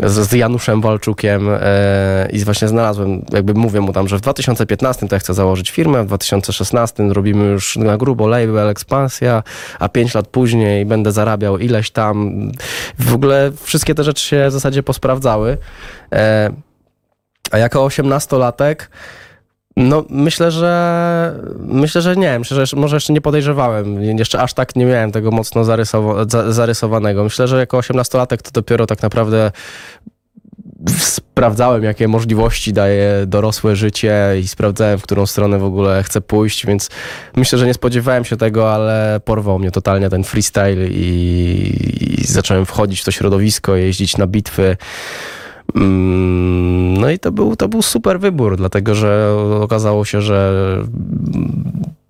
z, 0.00 0.28
z 0.28 0.32
Januszem 0.32 0.80
Walczukiem 0.80 1.48
e, 1.50 2.28
i 2.32 2.44
właśnie 2.44 2.68
znalazłem, 2.68 3.24
jakby 3.32 3.54
mówię 3.54 3.80
mu 3.80 3.92
tam, 3.92 4.08
że 4.08 4.18
w 4.18 4.20
2015 4.20 5.08
to 5.08 5.14
ja 5.14 5.20
chcę 5.20 5.34
założyć 5.34 5.70
firmę, 5.70 6.02
w 6.02 6.06
2016 6.06 7.02
robimy 7.08 7.44
już 7.44 7.76
na 7.76 7.96
grubo 7.96 8.26
label 8.26 8.68
Ekspansja, 8.68 9.42
a 9.78 9.88
5 9.88 10.14
lat 10.14 10.28
później 10.28 10.86
będę 10.86 11.12
zarabiał 11.12 11.58
ileś 11.58 11.90
tam. 11.90 12.38
W 12.98 13.14
ogóle 13.14 13.52
wszystkie 13.62 13.94
te 13.94 14.04
rzeczy 14.04 14.24
się 14.24 14.48
w 14.48 14.52
zasadzie 14.52 14.82
posprawdzały. 14.82 15.58
E, 16.12 16.50
a 17.50 17.58
jako 17.58 17.84
osiemnastolatek 17.84 18.90
no 19.76 20.04
myślę, 20.10 20.50
że 20.50 21.40
myślę, 21.58 22.02
że 22.02 22.16
nie, 22.16 22.38
myślę, 22.38 22.66
że 22.66 22.76
może 22.76 22.96
jeszcze 22.96 23.12
nie 23.12 23.20
podejrzewałem, 23.20 24.02
jeszcze 24.02 24.40
aż 24.40 24.54
tak 24.54 24.76
nie 24.76 24.84
miałem 24.84 25.12
tego 25.12 25.30
mocno 25.30 25.64
za- 25.64 26.52
zarysowanego. 26.52 27.24
Myślę, 27.24 27.48
że 27.48 27.58
jako 27.58 27.78
osiemnastolatek 27.78 28.42
to 28.42 28.50
dopiero 28.50 28.86
tak 28.86 29.02
naprawdę 29.02 29.50
sprawdzałem, 30.98 31.84
jakie 31.84 32.08
możliwości 32.08 32.72
daje 32.72 33.26
dorosłe 33.26 33.76
życie 33.76 34.14
i 34.42 34.48
sprawdzałem, 34.48 34.98
w 34.98 35.02
którą 35.02 35.26
stronę 35.26 35.58
w 35.58 35.64
ogóle 35.64 36.02
chcę 36.02 36.20
pójść, 36.20 36.66
więc 36.66 36.90
myślę, 37.36 37.58
że 37.58 37.66
nie 37.66 37.74
spodziewałem 37.74 38.24
się 38.24 38.36
tego, 38.36 38.74
ale 38.74 39.20
porwał 39.24 39.58
mnie 39.58 39.70
totalnie 39.70 40.10
ten 40.10 40.24
freestyle 40.24 40.86
i, 40.88 42.20
i 42.20 42.24
zacząłem 42.26 42.66
wchodzić 42.66 43.00
w 43.00 43.04
to 43.04 43.10
środowisko, 43.10 43.76
jeździć 43.76 44.16
na 44.16 44.26
bitwy. 44.26 44.76
Mm, 45.74 46.94
No 47.00 47.10
i 47.10 47.18
to 47.18 47.32
był, 47.32 47.56
to 47.56 47.68
był 47.68 47.82
super 47.82 48.20
wybór, 48.20 48.56
dlatego 48.56 48.94
że 48.94 49.36
okazało 49.60 50.04
się, 50.04 50.20
że 50.20 50.54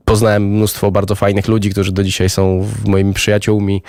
poznałem 0.04 0.42
mnóstwo 0.42 0.90
bardzo 0.90 1.14
fajnych 1.14 1.49
ludzi, 1.49 1.71
którzy 1.71 1.92
do 1.92 2.04
dzisiaj 2.04 2.30
są 2.30 2.66
moimi 2.87 3.14
przyjaciółmi. 3.14 3.83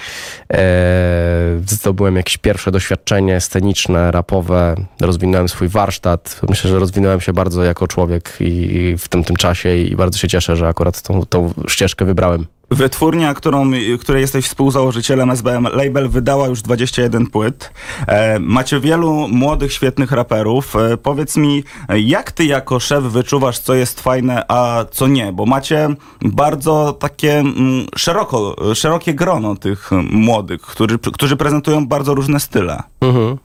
E, 0.53 1.59
zdobyłem 1.67 2.15
jakieś 2.15 2.37
pierwsze 2.37 2.71
doświadczenie 2.71 3.41
sceniczne, 3.41 4.11
rapowe, 4.11 4.75
rozwinąłem 5.01 5.49
swój 5.49 5.67
warsztat. 5.67 6.41
Myślę, 6.49 6.69
że 6.69 6.79
rozwinąłem 6.79 7.21
się 7.21 7.33
bardzo 7.33 7.63
jako 7.63 7.87
człowiek 7.87 8.37
i 8.39 8.95
w 8.97 9.07
tym, 9.07 9.23
tym 9.23 9.35
czasie 9.35 9.77
i 9.77 9.95
bardzo 9.95 10.19
się 10.19 10.27
cieszę, 10.27 10.55
że 10.55 10.67
akurat 10.67 11.01
tą, 11.01 11.25
tą 11.25 11.53
ścieżkę 11.67 12.05
wybrałem. 12.05 12.45
Wytwórnia, 12.71 13.33
którą, 13.33 13.71
której 13.99 14.21
jesteś 14.21 14.45
współzałożycielem 14.45 15.31
SBM 15.31 15.63
Label, 15.63 16.09
wydała 16.09 16.47
już 16.47 16.61
21 16.61 17.27
płyt. 17.27 17.71
E, 18.07 18.39
macie 18.39 18.79
wielu 18.79 19.27
młodych, 19.27 19.73
świetnych 19.73 20.11
raperów. 20.11 20.75
E, 20.75 20.97
powiedz 20.97 21.37
mi, 21.37 21.63
jak 21.89 22.31
ty 22.31 22.45
jako 22.45 22.79
szef 22.79 23.03
wyczuwasz, 23.03 23.59
co 23.59 23.73
jest 23.73 24.01
fajne, 24.01 24.45
a 24.47 24.85
co 24.91 25.07
nie? 25.07 25.33
Bo 25.33 25.45
macie 25.45 25.89
bardzo 26.21 26.93
takie 26.93 27.39
mm, 27.39 27.85
szeroko, 27.95 28.55
szerokie 28.75 29.13
grono 29.13 29.55
tych 29.55 29.93
mm, 29.93 30.05
młodych, 30.11 30.61
którzy, 30.61 30.99
którzy 30.99 31.35
prezentują 31.35 31.87
bardzo 31.87 32.13
różne 32.13 32.39
style. 32.39 32.83
Mhm. 33.01 33.37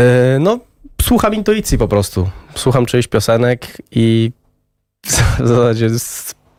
E, 0.00 0.38
no, 0.40 0.58
słucham 1.02 1.34
intuicji 1.34 1.78
po 1.78 1.88
prostu. 1.88 2.28
Słucham 2.54 2.86
czyichś 2.86 3.08
piosenek 3.08 3.82
i 3.90 4.30
w 5.40 5.48
zasadzie 5.48 5.90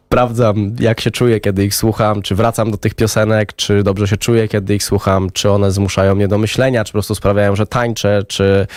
sprawdzam, 0.10 0.76
jak 0.80 1.02
się 1.02 1.12
czuję, 1.12 1.40
kiedy 1.40 1.66
ich 1.66 1.76
słucham, 1.76 2.22
czy 2.22 2.36
wracam 2.36 2.72
do 2.72 2.78
tych 2.78 2.96
piosenek, 2.96 3.54
czy 3.56 3.84
dobrze 3.84 4.08
się 4.08 4.18
czuję, 4.18 4.48
kiedy 4.48 4.76
ich 4.76 4.84
słucham, 4.84 5.30
czy 5.34 5.52
one 5.52 5.72
zmuszają 5.72 6.16
mnie 6.16 6.28
do 6.28 6.38
myślenia, 6.38 6.84
czy 6.84 6.92
po 6.92 6.96
prostu 6.96 7.16
sprawiają, 7.16 7.56
że 7.56 7.66
tańczę, 7.66 8.24
czy 8.28 8.68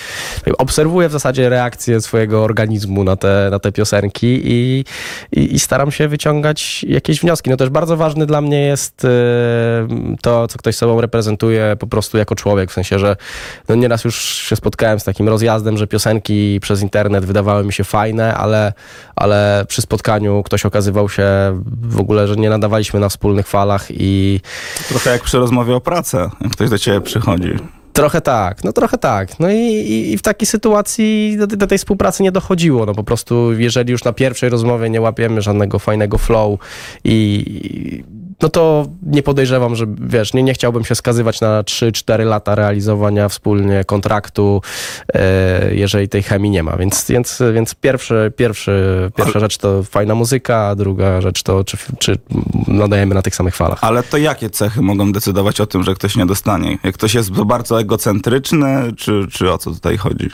obserwuję 0.59 1.09
w 1.09 1.13
zasadzie 1.13 1.49
reakcję 1.49 2.01
swojego 2.01 2.45
organizmu 2.45 3.05
na 3.05 3.17
te, 3.17 3.49
na 3.51 3.59
te 3.59 3.73
piosenki 3.73 4.41
i, 4.45 4.85
i, 5.33 5.55
i 5.55 5.59
staram 5.59 5.93
się 5.93 6.09
wyciągać 6.09 6.85
jakieś 6.85 7.21
wnioski. 7.21 7.51
No 7.51 7.57
też 7.57 7.69
bardzo 7.69 7.97
ważny 7.97 8.27
dla 8.27 8.41
mnie 8.41 8.61
jest 8.61 9.05
e, 9.05 9.09
to, 10.23 10.49
co 10.49 10.59
ktoś 10.59 10.77
sobą 10.77 11.01
reprezentuje 11.01 11.77
po 11.79 11.87
prostu 11.87 12.19
jako 12.19 12.35
człowiek, 12.35 12.71
w 12.71 12.75
sensie, 12.75 12.99
że 12.99 13.17
no 13.69 13.75
nieraz 13.75 14.05
już 14.05 14.25
się 14.25 14.57
spotkałem 14.57 15.01
z 15.01 15.05
takim 15.05 15.29
rozjazdem, 15.29 15.77
że 15.77 15.87
piosenki 15.87 16.59
przez 16.63 16.83
internet 16.83 17.25
wydawały 17.25 17.65
mi 17.65 17.73
się 17.73 17.85
fajne, 17.85 18.35
ale, 18.35 18.73
ale 19.17 19.65
przy 19.69 19.83
spotkaniu 19.83 20.43
ktoś 20.43 20.67
okazywał 20.67 21.09
się 21.09 21.22
w 21.83 22.01
ogóle, 22.01 22.29
że 22.29 22.37
nie 22.37 22.51
nadawaliśmy 22.51 23.01
na 23.01 23.09
wspólnych 23.09 23.47
falach 23.47 23.87
i 23.91 24.41
Trochę 24.89 25.11
jak 25.11 25.23
przy 25.23 25.39
rozmowie 25.39 25.75
o 25.75 25.81
pracy, 25.81 26.17
jak 26.41 26.53
ktoś 26.53 26.71
do 26.71 26.79
ciebie 26.79 27.01
przychodzi. 27.01 27.51
trochę 27.93 28.21
tak, 28.21 28.65
no 28.65 28.73
trochę 28.73 28.99
tak. 28.99 29.41
No 29.41 29.51
i, 29.51 29.57
i, 29.57 30.13
i 30.13 30.19
w 30.19 30.23
takiej 30.23 30.47
sytuacji 30.47 31.37
do, 31.39 31.47
do 31.47 31.67
tej 31.67 31.79
współpracy 31.79 32.23
nie 32.23 32.33
dochodziło. 32.33 32.87
No 32.87 32.95
po 32.95 33.05
prostu, 33.05 33.53
jeżeli 33.53 33.93
już 33.93 34.05
na 34.05 34.13
pierwszej 34.13 34.51
rozmowie 34.51 34.91
nie 34.91 35.01
łapiemy 35.01 35.43
żadnego 35.43 35.79
fajnego 35.79 36.19
flow 36.19 36.59
i 37.05 38.05
no 38.43 38.49
to 38.49 38.87
nie 39.03 39.23
podejrzewam, 39.23 39.77
że 39.77 39.87
wiesz, 40.01 40.35
nie, 40.35 40.43
nie 40.43 40.55
chciałbym 40.55 40.85
się 40.85 40.95
skazywać 40.95 41.41
na 41.41 41.63
3-4 41.63 42.27
lata 42.27 42.55
realizowania 42.55 43.29
wspólnie 43.29 43.85
kontraktu, 43.85 44.63
e, 45.15 45.75
jeżeli 45.75 46.09
tej 46.09 46.23
chemii 46.23 46.51
nie 46.51 46.63
ma. 46.63 46.77
Więc, 46.77 47.07
więc, 47.09 47.43
więc 47.55 47.75
pierwszy, 47.75 48.33
pierwszy, 48.37 49.11
pierwsza 49.17 49.41
rzecz 49.41 49.59
to 49.59 49.83
fajna 49.83 50.15
muzyka, 50.15 50.67
a 50.67 50.75
druga 50.75 51.21
rzecz 51.21 51.43
to 51.43 51.65
czy, 51.65 51.77
czy 51.99 52.19
nadajemy 52.69 53.15
na 53.15 53.23
tych 53.23 53.35
samych 53.35 53.57
falach. 53.57 53.79
Ale 53.85 54.03
to 54.03 54.17
jakie 54.17 54.51
cechy 54.51 54.83
mogą 54.83 55.13
decydować 55.13 55.61
o 55.61 55.67
tym, 55.67 55.83
że 55.83 55.95
ktoś 55.95 56.17
nie 56.17 56.27
dostanie? 56.27 56.79
Jak 56.85 56.95
ktoś 56.95 57.15
jest 57.15 57.31
bardzo 57.31 57.81
egocentryczny, 57.81 58.93
czy, 58.97 59.27
czy 59.31 59.53
o 59.53 59.59
co 59.59 59.71
tutaj 59.71 59.97
chodzi? 59.97 60.31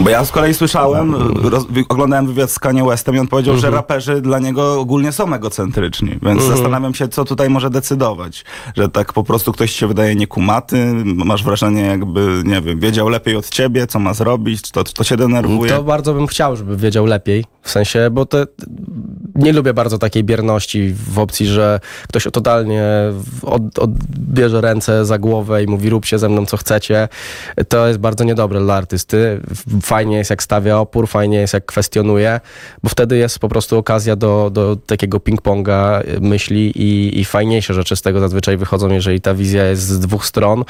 Bo 0.00 0.10
ja 0.10 0.24
z 0.24 0.30
kolei 0.32 0.54
słyszałem, 0.54 1.14
roz, 1.42 1.66
oglądałem 1.88 2.26
wywiad 2.26 2.50
z 2.50 2.58
Kanye 2.58 2.84
Westem 2.84 3.14
i 3.14 3.18
on 3.18 3.26
powiedział, 3.28 3.56
że 3.58 3.70
raperzy 3.70 4.20
dla 4.20 4.38
niego 4.38 4.80
ogólnie 4.80 5.12
są 5.12 5.34
egocentryczni, 5.34 6.18
więc 6.22 6.42
zastanawiam 6.42 6.94
się, 6.94 7.08
co 7.08 7.24
tutaj 7.24 7.50
może 7.50 7.70
decydować. 7.70 8.44
Że 8.76 8.88
tak 8.88 9.12
po 9.12 9.24
prostu 9.24 9.52
ktoś 9.52 9.72
się 9.72 9.86
wydaje 9.86 10.14
niekumaty, 10.14 10.92
masz 11.04 11.44
wrażenie 11.44 11.82
jakby, 11.82 12.42
nie 12.44 12.60
wiem, 12.60 12.80
wiedział 12.80 13.08
lepiej 13.08 13.36
od 13.36 13.48
ciebie, 13.48 13.86
co 13.86 13.98
ma 13.98 14.14
zrobić, 14.14 14.70
to, 14.70 14.84
czy 14.84 14.94
to 14.94 15.04
się 15.04 15.16
denerwuje. 15.16 15.72
To 15.72 15.82
bardzo 15.82 16.14
bym 16.14 16.26
chciał, 16.26 16.56
żeby 16.56 16.76
wiedział 16.76 17.06
lepiej. 17.06 17.44
W 17.64 17.70
sensie, 17.70 18.08
bo 18.10 18.26
to 18.26 18.46
nie 19.34 19.52
lubię 19.52 19.74
bardzo 19.74 19.98
takiej 19.98 20.24
bierności 20.24 20.94
w 21.12 21.18
opcji, 21.18 21.46
że 21.46 21.80
ktoś 22.08 22.26
totalnie 22.32 22.84
od, 23.42 23.78
odbierze 23.78 24.60
ręce 24.60 25.04
za 25.04 25.18
głowę 25.18 25.62
i 25.62 25.66
mówi 25.66 25.90
róbcie 25.90 26.18
ze 26.18 26.28
mną 26.28 26.46
co 26.46 26.56
chcecie. 26.56 27.08
To 27.68 27.86
jest 27.86 27.98
bardzo 27.98 28.24
niedobre 28.24 28.60
dla 28.60 28.74
artysty. 28.74 29.40
Fajnie 29.82 30.16
jest 30.16 30.30
jak 30.30 30.42
stawia 30.42 30.78
opór, 30.78 31.08
fajnie 31.08 31.38
jest 31.38 31.54
jak 31.54 31.66
kwestionuje, 31.66 32.40
bo 32.82 32.88
wtedy 32.88 33.16
jest 33.16 33.38
po 33.38 33.48
prostu 33.48 33.78
okazja 33.78 34.16
do, 34.16 34.50
do 34.52 34.76
takiego 34.76 35.18
ping-ponga 35.18 36.02
myśli 36.20 36.72
i, 36.82 37.20
i 37.20 37.24
fajniejsze 37.24 37.74
rzeczy 37.74 37.96
z 37.96 38.02
tego 38.02 38.20
zazwyczaj 38.20 38.56
wychodzą, 38.56 38.88
jeżeli 38.88 39.20
ta 39.20 39.34
wizja 39.34 39.64
jest 39.64 39.82
z 39.82 40.00
dwóch 40.00 40.26
stron. 40.26 40.64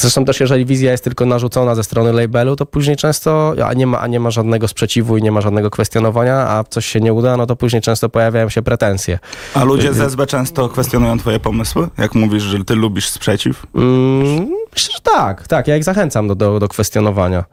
Zresztą 0.00 0.24
też 0.24 0.40
jeżeli 0.40 0.66
wizja 0.66 0.90
jest 0.90 1.04
tylko 1.04 1.26
narzucona 1.26 1.74
ze 1.74 1.84
strony 1.84 2.12
labelu, 2.12 2.56
to 2.56 2.66
później 2.66 2.96
często 2.96 3.54
a 3.66 3.74
nie, 3.74 3.86
ma, 3.86 4.00
a 4.00 4.06
nie 4.06 4.20
ma 4.20 4.30
żadnego 4.30 4.68
sprzeciwu 4.68 5.16
i 5.16 5.22
nie 5.22 5.32
ma 5.32 5.40
żadnego 5.40 5.70
kwestionowania, 5.70 6.36
a 6.36 6.64
coś 6.64 6.86
się 6.86 7.00
nie 7.00 7.12
uda, 7.12 7.36
no 7.36 7.46
to 7.46 7.56
później 7.56 7.82
często 7.82 8.08
pojawiają 8.08 8.48
się 8.48 8.62
pretensje. 8.62 9.18
A 9.54 9.64
ludzie 9.64 9.94
z 9.94 10.00
SB 10.00 10.26
często 10.26 10.68
kwestionują 10.68 11.18
twoje 11.18 11.40
pomysły? 11.40 11.88
Jak 11.98 12.14
mówisz, 12.14 12.42
że 12.42 12.64
ty 12.64 12.74
lubisz 12.74 13.08
sprzeciw? 13.08 13.66
Mm, 13.74 14.48
myślę, 14.74 14.94
że 14.94 15.00
tak, 15.02 15.48
tak, 15.48 15.68
ja 15.68 15.76
ich 15.76 15.84
zachęcam 15.84 16.28
do, 16.28 16.34
do, 16.34 16.58
do 16.58 16.68
kwestionowania. 16.68 17.44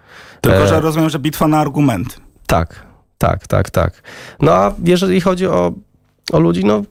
Tylko, 0.42 0.64
E, 0.64 0.68
że 0.68 0.80
rozumiem, 0.82 1.10
że 1.10 1.20
bitwa 1.20 1.48
na 1.48 1.60
argument. 1.60 2.22
Tak, 2.48 2.86
tak, 3.18 3.48
tak, 3.48 3.70
tak. 3.70 4.02
No 4.42 4.54
a 4.54 4.74
jeżeli 4.84 5.22
chodzi 5.22 5.48
o, 5.48 5.72
o 6.32 6.40
ludzi, 6.40 6.66
no, 6.66 6.84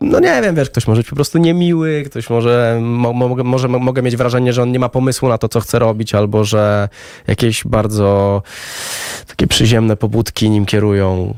no 0.00 0.20
nie 0.20 0.42
wiem, 0.42 0.54
wiesz, 0.54 0.70
ktoś 0.70 0.86
może 0.86 1.00
być 1.00 1.08
po 1.08 1.16
prostu 1.16 1.38
niemiły, 1.38 2.02
ktoś 2.06 2.30
może, 2.30 2.78
mo, 2.82 3.12
mo, 3.12 3.28
może 3.28 3.68
mogę 3.68 4.02
mieć 4.02 4.16
wrażenie, 4.16 4.52
że 4.52 4.62
on 4.62 4.72
nie 4.72 4.78
ma 4.78 4.88
pomysłu 4.88 5.28
na 5.28 5.38
to, 5.38 5.48
co 5.48 5.60
chce 5.60 5.78
robić, 5.78 6.14
albo 6.14 6.44
że 6.44 6.88
jakieś 7.26 7.64
bardzo 7.64 8.42
takie 9.26 9.46
przyziemne 9.46 9.96
pobudki 9.96 10.50
nim 10.50 10.66
kierują. 10.66 11.34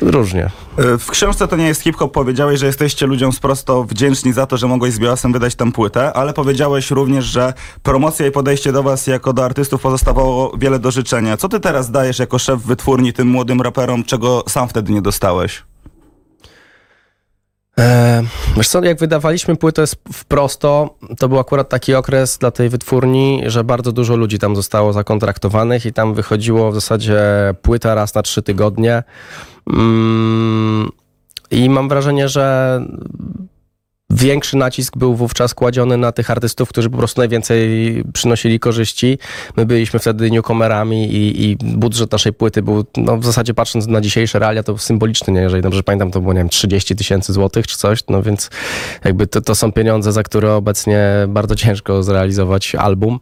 Różnie. 0.00 0.50
E, 0.78 0.98
W 0.98 1.10
książce 1.10 1.48
To 1.48 1.56
nie 1.56 1.66
jest 1.66 1.82
hip-hop 1.82 2.12
powiedziałeś, 2.12 2.60
że 2.60 2.66
jesteście 2.66 3.06
ludziom 3.06 3.32
sprosto 3.32 3.84
wdzięczni 3.84 4.32
za 4.32 4.46
to, 4.46 4.56
że 4.56 4.66
mogłeś 4.66 4.92
z 4.92 4.98
Białasem 4.98 5.32
wydać 5.32 5.54
tę 5.54 5.72
płytę, 5.72 6.12
ale 6.12 6.32
powiedziałeś 6.32 6.90
również, 6.90 7.24
że 7.24 7.54
promocja 7.82 8.26
i 8.26 8.30
podejście 8.30 8.72
do 8.72 8.82
was 8.82 9.06
jako 9.06 9.32
do 9.32 9.44
artystów 9.44 9.82
pozostawało 9.82 10.56
wiele 10.58 10.78
do 10.78 10.90
życzenia. 10.90 11.36
Co 11.36 11.48
ty 11.48 11.60
teraz 11.60 11.90
dajesz 11.90 12.18
jako 12.18 12.38
szef 12.38 12.62
wytwórni 12.62 13.12
tym 13.12 13.28
młodym 13.28 13.60
raperom, 13.60 14.04
czego 14.04 14.44
sam 14.48 14.68
wtedy 14.68 14.92
nie 14.92 15.02
dostałeś? 15.02 15.62
E, 17.78 18.22
wiesz 18.56 18.68
co, 18.68 18.84
jak 18.84 18.98
wydawaliśmy 18.98 19.56
płytę 19.56 19.86
z- 19.86 19.96
w 20.12 20.24
prosto, 20.24 20.94
to 21.18 21.28
był 21.28 21.38
akurat 21.38 21.68
taki 21.68 21.94
okres 21.94 22.38
dla 22.38 22.50
tej 22.50 22.68
wytwórni, 22.68 23.42
że 23.46 23.64
bardzo 23.64 23.92
dużo 23.92 24.16
ludzi 24.16 24.38
tam 24.38 24.56
zostało 24.56 24.92
zakontraktowanych 24.92 25.86
i 25.86 25.92
tam 25.92 26.14
wychodziło 26.14 26.70
w 26.70 26.74
zasadzie 26.74 27.20
płyta 27.62 27.94
raz 27.94 28.14
na 28.14 28.22
trzy 28.22 28.42
tygodnie. 28.42 29.02
Mm, 29.70 30.88
I 31.50 31.70
mam 31.70 31.88
wrażenie, 31.88 32.28
że 32.28 32.80
większy 34.12 34.56
nacisk 34.56 34.96
był 34.96 35.14
wówczas 35.14 35.54
kładziony 35.54 35.96
na 35.96 36.12
tych 36.12 36.30
artystów, 36.30 36.68
którzy 36.68 36.90
po 36.90 36.98
prostu 36.98 37.20
najwięcej 37.20 38.04
przynosili 38.12 38.60
korzyści. 38.60 39.18
My 39.56 39.66
byliśmy 39.66 40.00
wtedy 40.00 40.30
newcomerami 40.30 41.14
i, 41.14 41.50
i 41.50 41.56
budżet 41.56 42.12
naszej 42.12 42.32
płyty 42.32 42.62
był, 42.62 42.84
no 42.96 43.16
w 43.16 43.24
zasadzie 43.24 43.54
patrząc 43.54 43.86
na 43.86 44.00
dzisiejsze 44.00 44.38
realia, 44.38 44.62
to 44.62 44.78
symboliczny, 44.78 45.32
nie? 45.32 45.40
jeżeli 45.40 45.62
dobrze 45.62 45.82
pamiętam, 45.82 46.10
to 46.10 46.20
było, 46.20 46.32
nie 46.32 46.40
wiem, 46.40 46.48
30 46.48 46.96
tysięcy 46.96 47.32
złotych 47.32 47.66
czy 47.66 47.76
coś, 47.76 48.00
no 48.08 48.22
więc 48.22 48.50
jakby 49.04 49.26
to, 49.26 49.40
to 49.40 49.54
są 49.54 49.72
pieniądze, 49.72 50.12
za 50.12 50.22
które 50.22 50.54
obecnie 50.54 51.08
bardzo 51.28 51.56
ciężko 51.56 52.02
zrealizować 52.02 52.74
album. 52.74 53.18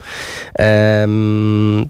Em, 0.54 1.88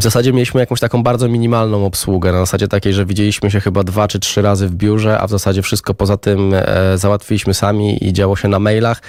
w 0.00 0.02
zasadzie 0.02 0.32
mieliśmy 0.32 0.60
jakąś 0.60 0.80
taką 0.80 1.02
bardzo 1.02 1.28
minimalną 1.28 1.86
obsługę, 1.86 2.32
na 2.32 2.38
zasadzie 2.38 2.68
takiej, 2.68 2.92
że 2.92 3.06
widzieliśmy 3.06 3.50
się 3.50 3.60
chyba 3.60 3.84
dwa 3.84 4.08
czy 4.08 4.18
trzy 4.18 4.42
razy 4.42 4.68
w 4.68 4.74
biurze, 4.74 5.18
a 5.18 5.26
w 5.26 5.30
zasadzie 5.30 5.62
wszystko 5.62 5.94
poza 5.94 6.16
tym 6.16 6.54
e, 6.54 6.98
załatwiliśmy 6.98 7.54
sami 7.54 8.04
i 8.04 8.12
działo 8.12 8.36
się 8.36 8.48
na 8.48 8.58
mailach. 8.58 9.02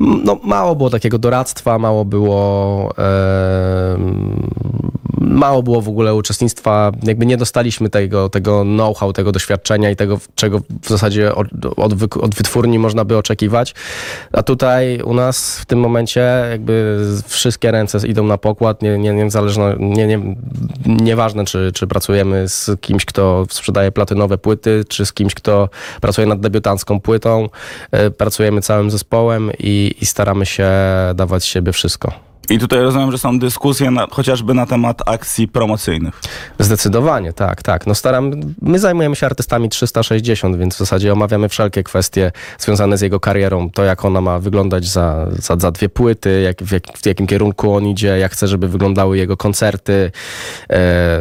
No, 0.00 0.40
mało 0.44 0.76
było 0.76 0.90
takiego 0.90 1.18
doradztwa, 1.18 1.78
mało 1.78 2.04
było 2.04 2.92
e, 2.98 3.98
mało 5.20 5.62
było 5.62 5.80
w 5.80 5.88
ogóle 5.88 6.14
uczestnictwa, 6.14 6.92
jakby 7.02 7.26
nie 7.26 7.36
dostaliśmy 7.36 7.90
tego, 7.90 8.28
tego 8.28 8.62
know-how, 8.62 9.12
tego 9.12 9.32
doświadczenia 9.32 9.90
i 9.90 9.96
tego, 9.96 10.18
czego 10.34 10.60
w 10.82 10.88
zasadzie 10.88 11.34
od, 11.34 11.48
od, 11.76 11.92
od 12.16 12.34
wytwórni 12.34 12.78
można 12.78 13.04
by 13.04 13.16
oczekiwać. 13.16 13.74
A 14.32 14.42
tutaj 14.42 15.00
u 15.02 15.14
nas 15.14 15.58
w 15.58 15.66
tym 15.66 15.80
momencie 15.80 16.46
jakby 16.50 16.98
wszystkie 17.26 17.70
ręce 17.70 18.08
idą 18.08 18.26
na 18.26 18.38
pokład, 18.38 18.82
nie, 18.82 18.98
nie, 18.98 19.12
niezależno, 19.12 19.74
nie, 19.78 20.06
nie, 20.06 20.36
nieważne 20.86 21.44
czy, 21.44 21.70
czy 21.74 21.86
pracujemy 21.86 22.48
z 22.48 22.70
kimś, 22.80 23.04
kto 23.04 23.46
sprzedaje 23.50 23.92
platynowe 23.92 24.38
płyty, 24.38 24.84
czy 24.88 25.06
z 25.06 25.12
kimś, 25.12 25.34
kto 25.34 25.68
pracuje 26.00 26.26
nad 26.26 26.40
debiutancką 26.40 27.00
płytą. 27.00 27.48
E, 27.90 28.10
Pracujemy 28.10 28.60
całym 28.60 28.90
zespołem 28.90 29.50
i, 29.58 29.94
i 30.00 30.06
staramy 30.06 30.46
się 30.46 30.70
dawać 31.14 31.44
siebie 31.44 31.72
wszystko. 31.72 32.29
I 32.50 32.58
tutaj 32.58 32.80
rozumiem, 32.80 33.12
że 33.12 33.18
są 33.18 33.38
dyskusje 33.38 33.90
na, 33.90 34.06
chociażby 34.10 34.54
na 34.54 34.66
temat 34.66 35.02
akcji 35.06 35.48
promocyjnych. 35.48 36.20
Zdecydowanie, 36.58 37.32
tak, 37.32 37.62
tak. 37.62 37.86
No 37.86 37.94
staram, 37.94 38.32
my 38.62 38.78
zajmujemy 38.78 39.16
się 39.16 39.26
artystami 39.26 39.68
360, 39.68 40.56
więc 40.56 40.74
w 40.74 40.78
zasadzie 40.78 41.12
omawiamy 41.12 41.48
wszelkie 41.48 41.82
kwestie 41.82 42.32
związane 42.58 42.98
z 42.98 43.00
jego 43.00 43.20
karierą, 43.20 43.70
to 43.70 43.84
jak 43.84 44.04
ona 44.04 44.20
ma 44.20 44.38
wyglądać 44.38 44.84
za, 44.84 45.26
za, 45.38 45.56
za 45.56 45.70
dwie 45.70 45.88
płyty, 45.88 46.40
jak, 46.40 46.62
w, 46.62 46.72
jak, 46.72 46.82
w 46.98 47.06
jakim 47.06 47.26
kierunku 47.26 47.74
on 47.74 47.86
idzie, 47.86 48.18
jak 48.18 48.32
chce, 48.32 48.48
żeby 48.48 48.68
wyglądały 48.68 49.18
jego 49.18 49.36
koncerty, 49.36 50.12
e, 50.70 51.20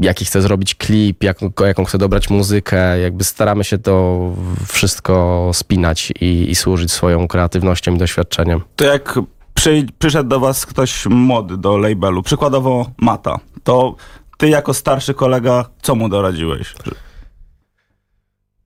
jaki 0.00 0.24
chce 0.24 0.42
zrobić 0.42 0.74
klip, 0.74 1.22
jak, 1.22 1.38
jaką 1.66 1.84
chce 1.84 1.98
dobrać 1.98 2.30
muzykę, 2.30 3.00
jakby 3.00 3.24
staramy 3.24 3.64
się 3.64 3.78
to 3.78 4.20
wszystko 4.68 5.50
spinać 5.52 6.12
i, 6.20 6.50
i 6.50 6.54
służyć 6.54 6.92
swoją 6.92 7.28
kreatywnością 7.28 7.94
i 7.94 7.98
doświadczeniem. 7.98 8.60
To 8.76 8.84
jak 8.84 9.18
przy, 9.64 9.86
przyszedł 9.98 10.28
do 10.28 10.40
was 10.40 10.66
ktoś 10.66 11.06
młody 11.06 11.56
do 11.56 11.76
labelu, 11.76 12.22
przykładowo 12.22 12.86
Mata, 12.98 13.38
to 13.62 13.94
ty 14.38 14.48
jako 14.48 14.74
starszy 14.74 15.14
kolega, 15.14 15.64
co 15.82 15.94
mu 15.94 16.08
doradziłeś? 16.08 16.74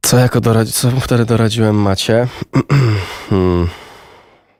Co 0.02 0.17
jako 0.17 0.40
doradzi, 0.40 0.73
co 0.73 0.90
wtedy 0.90 1.25
doradziłem 1.25 1.76
Macie? 1.76 2.28
hmm. 3.31 3.69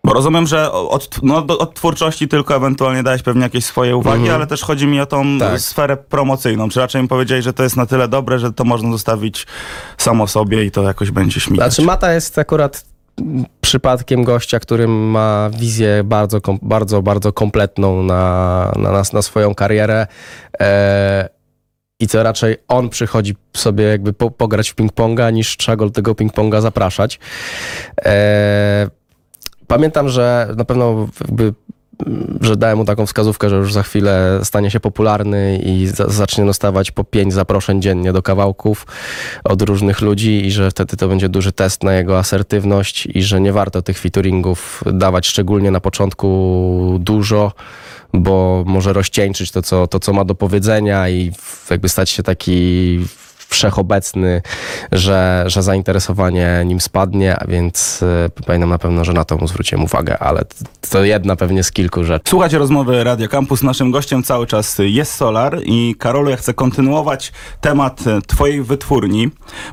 Bo 0.05 0.13
rozumiem, 0.13 0.47
że 0.47 0.73
od, 0.73 1.23
no, 1.23 1.37
od 1.37 1.75
twórczości 1.75 2.29
tylko 2.29 2.57
ewentualnie 2.57 3.03
dałeś 3.03 3.23
pewnie 3.23 3.43
jakieś 3.43 3.65
swoje 3.65 3.97
uwagi, 3.97 4.21
Mhm. 4.21 4.35
ale 4.37 4.47
też 4.47 4.63
chodzi 4.63 4.87
mi 4.87 5.01
o 5.01 5.07
tą 5.07 5.39
Tak. 5.39 5.61
sferę 5.61 5.97
promocyjną. 5.97 6.69
Czy 6.69 6.81
raczej 6.81 7.03
mi 7.03 7.09
powiedziałeś, 7.09 7.45
że 7.45 7.53
to 7.53 7.63
jest 7.63 7.77
na 7.77 7.87
tyle 7.87 8.09
dobre, 8.09 8.39
że 8.39 8.53
to 8.53 8.65
można 8.65 8.91
zostawić 8.93 9.47
samo 9.97 10.27
sobie 10.27 10.65
i 10.65 10.71
to 10.71 10.83
jakoś 10.83 11.11
będzie 11.11 11.41
śmigać? 11.41 11.75
Znaczy 11.75 11.87
Mata 11.87 12.13
jest 12.13 12.39
akurat 12.39 12.85
przypadkiem 13.61 14.25
gościa, 14.25 14.61
który 14.61 14.89
ma 14.89 15.51
wizję 15.59 16.05
bardzo, 16.05 16.41
bardzo, 16.63 17.03
bardzo 17.03 17.33
kompletną 17.33 18.03
na, 18.03 18.73
na, 18.77 18.93
nas, 18.93 19.13
na 19.13 19.23
swoją 19.23 19.55
karierę. 19.55 20.07
E, 20.61 21.29
I 22.01 22.09
to 22.09 22.23
raczej 22.23 22.57
on 22.69 22.89
przychodzi 22.89 23.37
sobie 23.57 23.85
jakby 23.85 24.13
po, 24.13 24.31
pograć 24.31 24.71
w 24.71 24.75
ping-ponga, 24.75 25.33
niż 25.33 25.57
trzeba 25.57 25.77
go 25.77 25.85
do 25.85 25.91
tego 25.91 26.13
ping-ponga 26.13 26.61
zapraszać. 26.61 27.19
E, 28.05 28.91
pamiętam, 29.67 30.09
że 30.09 30.49
na 30.57 30.65
pewno 30.65 31.09
jakby 31.21 31.55
że 32.41 32.57
dałem 32.57 32.79
mu 32.79 32.85
taką 32.85 33.07
wskazówkę, 33.07 33.51
że 33.51 33.57
już 33.57 33.73
za 33.73 33.83
chwilę 33.83 34.41
stanie 34.43 34.71
się 34.71 34.81
popularny 34.81 35.59
i 35.59 35.87
za, 35.87 36.09
zacznie 36.09 36.45
dostawać 36.45 36.91
po 36.91 37.05
pięć 37.05 37.33
zaproszeń 37.35 37.83
dziennie 37.83 38.13
do 38.13 38.23
kawałków 38.23 38.87
od 39.45 39.63
różnych 39.63 40.01
ludzi 40.01 40.47
i 40.47 40.51
że 40.51 40.71
wtedy 40.71 40.97
to 40.97 41.09
będzie 41.09 41.29
duży 41.29 41.53
test 41.53 41.83
na 41.83 41.95
jego 41.95 42.19
asertywność 42.19 43.07
i 43.15 43.23
że 43.23 43.41
nie 43.41 43.53
warto 43.53 43.83
tych 43.83 43.99
featuringów 43.99 44.85
dawać 44.93 45.27
szczególnie 45.27 45.71
na 45.71 45.81
początku 45.81 46.99
dużo, 47.01 47.53
bo 48.13 48.65
może 48.67 48.93
rozcieńczyć 48.93 49.53
to, 49.53 49.63
co, 49.63 49.87
to, 49.87 50.01
co 50.01 50.13
ma 50.13 50.25
do 50.25 50.35
powiedzenia 50.35 51.09
i 51.09 51.33
jakby 51.71 51.89
stać 51.89 52.11
się 52.11 52.23
taki 52.23 53.01
wszechobecny, 53.49 54.43
że, 54.93 55.45
że 55.47 55.63
zainteresowanie 55.63 56.63
nim 56.67 56.81
spadnie, 56.81 57.37
a 57.39 57.47
więc 57.47 58.03
y, 58.03 58.45
pamiętam 58.47 58.71
na 58.71 58.79
pewno, 58.79 59.05
że 59.05 59.13
na 59.13 59.25
to 59.25 59.37
mu 59.37 59.49
zwróciłem 59.49 59.85
uwagę, 59.85 60.19
ale 60.19 60.43
to 60.91 61.05
jedna 61.05 61.37
pewnie 61.37 61.63
z 61.65 61.73
kilku 61.73 62.05
rzeczy. 62.05 62.25
Słuchajcie 62.31 62.59
rozmowy 62.59 63.05
Radio 63.05 63.29
Campus. 63.29 63.63
Naszym 63.63 63.91
gościem 63.91 64.23
cały 64.23 64.47
czas 64.47 64.77
jest 64.79 65.15
Solar 65.15 65.59
i 65.65 65.95
Karolu, 65.99 66.31
ja 66.31 66.37
chcę 66.37 66.55
kontynuować 66.55 67.33
temat 67.61 68.07
e, 68.07 68.23
twojej 68.23 68.63
wytwórni, 68.63 69.29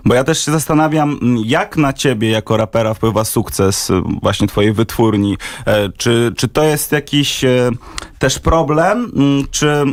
bo 0.05 0.13
ja 0.15 0.23
też 0.23 0.45
się 0.45 0.51
zastanawiam, 0.51 1.19
jak 1.45 1.77
na 1.77 1.93
ciebie 1.93 2.29
jako 2.29 2.57
rapera 2.57 2.93
wpływa 2.93 3.25
sukces 3.25 3.89
e, 3.91 4.01
właśnie 4.21 4.47
twojej 4.47 4.73
wytwórni. 4.73 5.37
E, 5.65 5.89
Czy, 5.97 6.33
czy 6.37 6.47
to 6.47 6.63
jest 6.63 6.91
jakiś 6.91 7.45
też 8.19 8.39
problem, 8.39 9.11
czy 9.51 9.83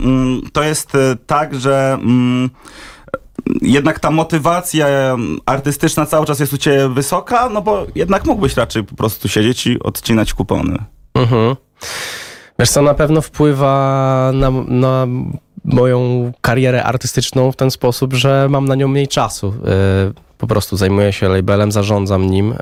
to 0.53 0.63
jest 0.63 0.93
tak, 1.27 1.61
że 1.61 1.99
jednak 3.63 4.01
ta 4.01 4.11
motywacja 4.11 4.87
artystyczna 5.47 6.07
cały 6.07 6.27
czas 6.27 6.41
jest 6.41 6.53
u 6.53 6.59
ciebie 6.59 6.89
wysoka, 6.89 7.49
no 7.49 7.63
bo 7.63 7.87
jednak 7.95 8.25
mógłbyś 8.27 8.57
raczej 8.57 8.85
po 8.85 8.97
prostu 8.97 9.29
siedzieć 9.29 9.67
i 9.67 9.79
odcinać 9.83 10.35
kupony. 10.35 10.79
Mhm. 11.15 11.57
Wiesz 12.59 12.71
co, 12.71 12.83
na 12.83 12.95
pewno 12.95 13.21
wpływa 13.21 14.31
na, 14.35 14.51
na 14.69 15.07
moją 15.65 16.33
karierę 16.41 16.85
artystyczną 16.85 17.53
w 17.53 17.57
ten 17.57 17.71
sposób, 17.71 18.15
że 18.15 18.47
mam 18.51 18.65
na 18.65 18.75
nią 18.75 18.89
mniej 18.89 19.09
czasu. 19.09 19.49
Y, 20.09 20.33
Po 20.39 20.47
prostu 20.47 20.77
zajmuję 20.77 21.13
się 21.13 21.29
labelem, 21.29 21.73
zarządzam 21.73 22.31
nim, 22.31 22.55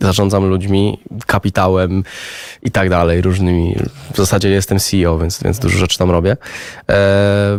zarządzam 0.00 0.46
ludźmi, 0.46 0.98
kapitałem 1.26 2.04
i 2.62 2.70
tak 2.70 2.90
dalej, 2.90 3.22
różnymi. 3.22 3.76
W 4.14 4.16
zasadzie 4.16 4.48
jestem 4.50 4.78
CEO, 4.78 5.18
więc, 5.18 5.42
więc 5.42 5.58
dużo 5.58 5.78
rzeczy 5.78 5.98
tam 5.98 6.10
robię. 6.10 6.36
E, 6.90 7.58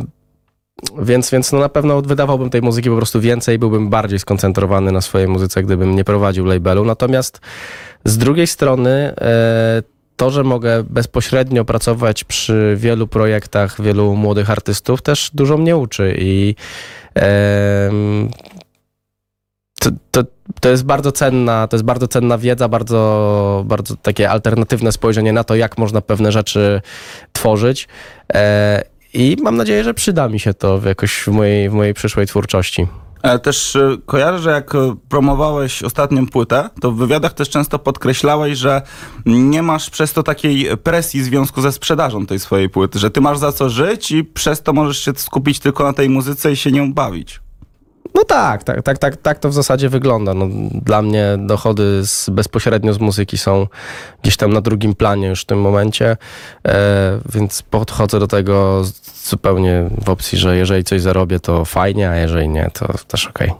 Więc, 1.02 1.32
więc 1.32 1.52
no 1.52 1.60
na 1.60 1.70
pewno 1.70 2.02
wydawałbym 2.02 2.50
tej 2.50 2.62
muzyki 2.62 2.90
po 2.90 2.96
prostu 2.96 3.22
więcej, 3.22 3.60
byłbym 3.60 3.90
bardziej 3.90 4.20
skoncentrowany 4.20 4.92
na 4.92 5.02
swojej 5.02 5.28
muzyce, 5.28 5.64
gdybym 5.64 5.96
nie 5.96 6.04
prowadził 6.04 6.46
labelu. 6.46 6.86
Natomiast 6.86 7.40
z 8.06 8.18
drugiej 8.18 8.48
strony, 8.48 9.14
e, 9.22 9.84
to, 10.16 10.32
że 10.32 10.44
mogę 10.44 10.84
bezpośrednio 10.84 11.66
pracować 11.66 12.24
przy 12.24 12.76
wielu 12.78 13.08
projektach, 13.08 13.82
wielu 13.82 14.16
młodych 14.16 14.50
artystów, 14.50 15.02
też 15.02 15.32
dużo 15.34 15.58
mnie 15.58 15.78
uczy 15.78 16.16
i 16.20 16.56
to, 19.80 19.90
to, 20.12 20.24
to 20.62 20.70
jest 20.70 20.86
bardzo 20.86 21.12
cenna, 21.12 21.68
to 21.68 21.76
jest 21.76 21.86
bardzo 21.86 22.08
cenna 22.08 22.38
wiedza, 22.38 22.68
bardzo, 22.68 23.64
bardzo 23.66 23.96
takie 23.96 24.30
alternatywne 24.30 24.92
spojrzenie 24.92 25.34
na 25.34 25.44
to, 25.44 25.56
jak 25.56 25.78
można 25.78 26.02
pewne 26.02 26.32
rzeczy 26.32 26.82
tworzyć. 27.34 27.88
E, 28.34 28.93
I 29.14 29.38
mam 29.42 29.58
nadzieję, 29.58 29.84
że 29.84 29.94
przyda 29.94 30.30
mi 30.30 30.40
się 30.40 30.54
to 30.54 30.82
jakoś 30.86 31.24
w 31.24 31.28
mojej, 31.28 31.70
w 31.70 31.74
mojej 31.74 31.94
przyszłej 31.94 32.28
twórczości. 32.28 32.88
E, 33.24 33.40
Też 33.40 33.76
e, 33.76 33.98
kojarzę, 34.06 34.40
że 34.40 34.52
jak 34.52 34.76
e, 34.76 34.96
promowałeś 35.10 35.84
ostatnią 35.84 36.28
płytę, 36.28 36.70
to 36.82 36.92
w 36.92 36.98
wywiadach 36.98 37.34
też 37.34 37.50
często 37.50 37.80
podkreślałeś, 37.80 38.58
że 38.58 38.82
nie 39.26 39.64
masz 39.64 39.90
przez 39.90 40.14
to 40.14 40.24
takiej 40.24 40.78
presji 40.78 41.22
w 41.22 41.24
związku 41.24 41.62
ze 41.62 41.72
sprzedażą 41.72 42.26
tej 42.26 42.40
swojej 42.40 42.70
płyty, 42.70 43.00
że 43.00 43.12
ty 43.12 43.22
masz 43.22 43.38
za 43.38 43.52
co 43.52 43.70
żyć 43.70 44.12
i 44.12 44.24
przez 44.24 44.62
to 44.62 44.74
możesz 44.74 45.00
się 45.00 45.12
skupić 45.16 45.60
tylko 45.60 45.84
na 45.84 45.94
tej 45.94 46.10
muzyce 46.10 46.52
i 46.52 46.56
się 46.56 46.72
nią 46.72 46.94
bawić. 46.94 47.43
No 48.16 48.24
tak, 48.24 48.64
tak, 48.64 48.82
tak, 48.82 48.98
tak, 48.98 49.18
tak 49.18 49.40
to 49.40 49.50
w 49.50 49.54
zasadzie 49.54 49.90
wygląda. 49.90 50.34
No, 50.34 50.48
dla 50.72 51.02
mnie 51.02 51.26
dochody 51.40 52.08
z, 52.08 52.30
bezpośrednio 52.30 52.94
z 52.94 53.00
muzyki 53.00 53.38
są 53.38 53.68
gdzieś 54.22 54.38
tam 54.38 54.54
na 54.54 54.62
drugim 54.62 54.96
planie 54.96 55.28
już 55.28 55.42
w 55.42 55.46
tym 55.46 55.62
momencie, 55.62 56.18
e, 56.68 57.20
więc 57.34 57.62
podchodzę 57.62 58.20
do 58.20 58.28
tego 58.28 58.84
zupełnie 59.24 59.90
w 60.06 60.10
opcji, 60.10 60.38
że 60.38 60.58
jeżeli 60.58 60.84
coś 60.84 61.02
zarobię, 61.02 61.40
to 61.40 61.66
fajnie, 61.66 62.10
a 62.10 62.16
jeżeli 62.16 62.50
nie, 62.50 62.70
to 62.74 62.94
też 63.08 63.28
okej. 63.28 63.52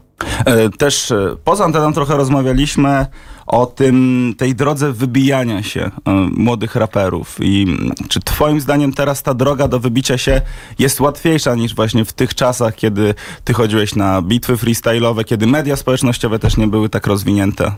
E, 0.44 0.68
Też 0.68 1.10
e, 1.10 1.36
poza 1.44 1.64
anteną 1.64 1.92
trochę 1.92 2.16
rozmawialiśmy 2.16 3.06
o 3.46 3.66
tym, 3.66 4.34
tej 4.38 4.54
drodze 4.54 4.92
wybijania 4.92 5.62
się 5.62 5.80
e, 5.80 5.90
młodych 6.36 6.76
raperów 6.76 7.36
i 7.40 7.62
mm, 7.62 7.92
czy 8.08 8.20
twoim 8.20 8.60
zdaniem 8.60 8.92
teraz 8.92 9.22
ta 9.22 9.34
droga 9.34 9.68
do 9.68 9.80
wybicia 9.80 10.18
się 10.18 10.40
jest 10.78 11.00
łatwiejsza 11.00 11.54
niż 11.54 11.74
właśnie 11.74 12.04
w 12.04 12.12
tych 12.12 12.34
czasach, 12.34 12.74
kiedy 12.74 13.14
ty 13.44 13.54
chodziłeś 13.54 13.94
na 13.94 14.22
bitwy 14.22 14.56
freestyle'owe, 14.56 15.24
kiedy 15.24 15.46
media 15.46 15.76
społecznościowe 15.76 16.38
też 16.38 16.56
nie 16.56 16.66
były 16.66 16.88
tak 16.88 17.06
rozwinięte? 17.06 17.72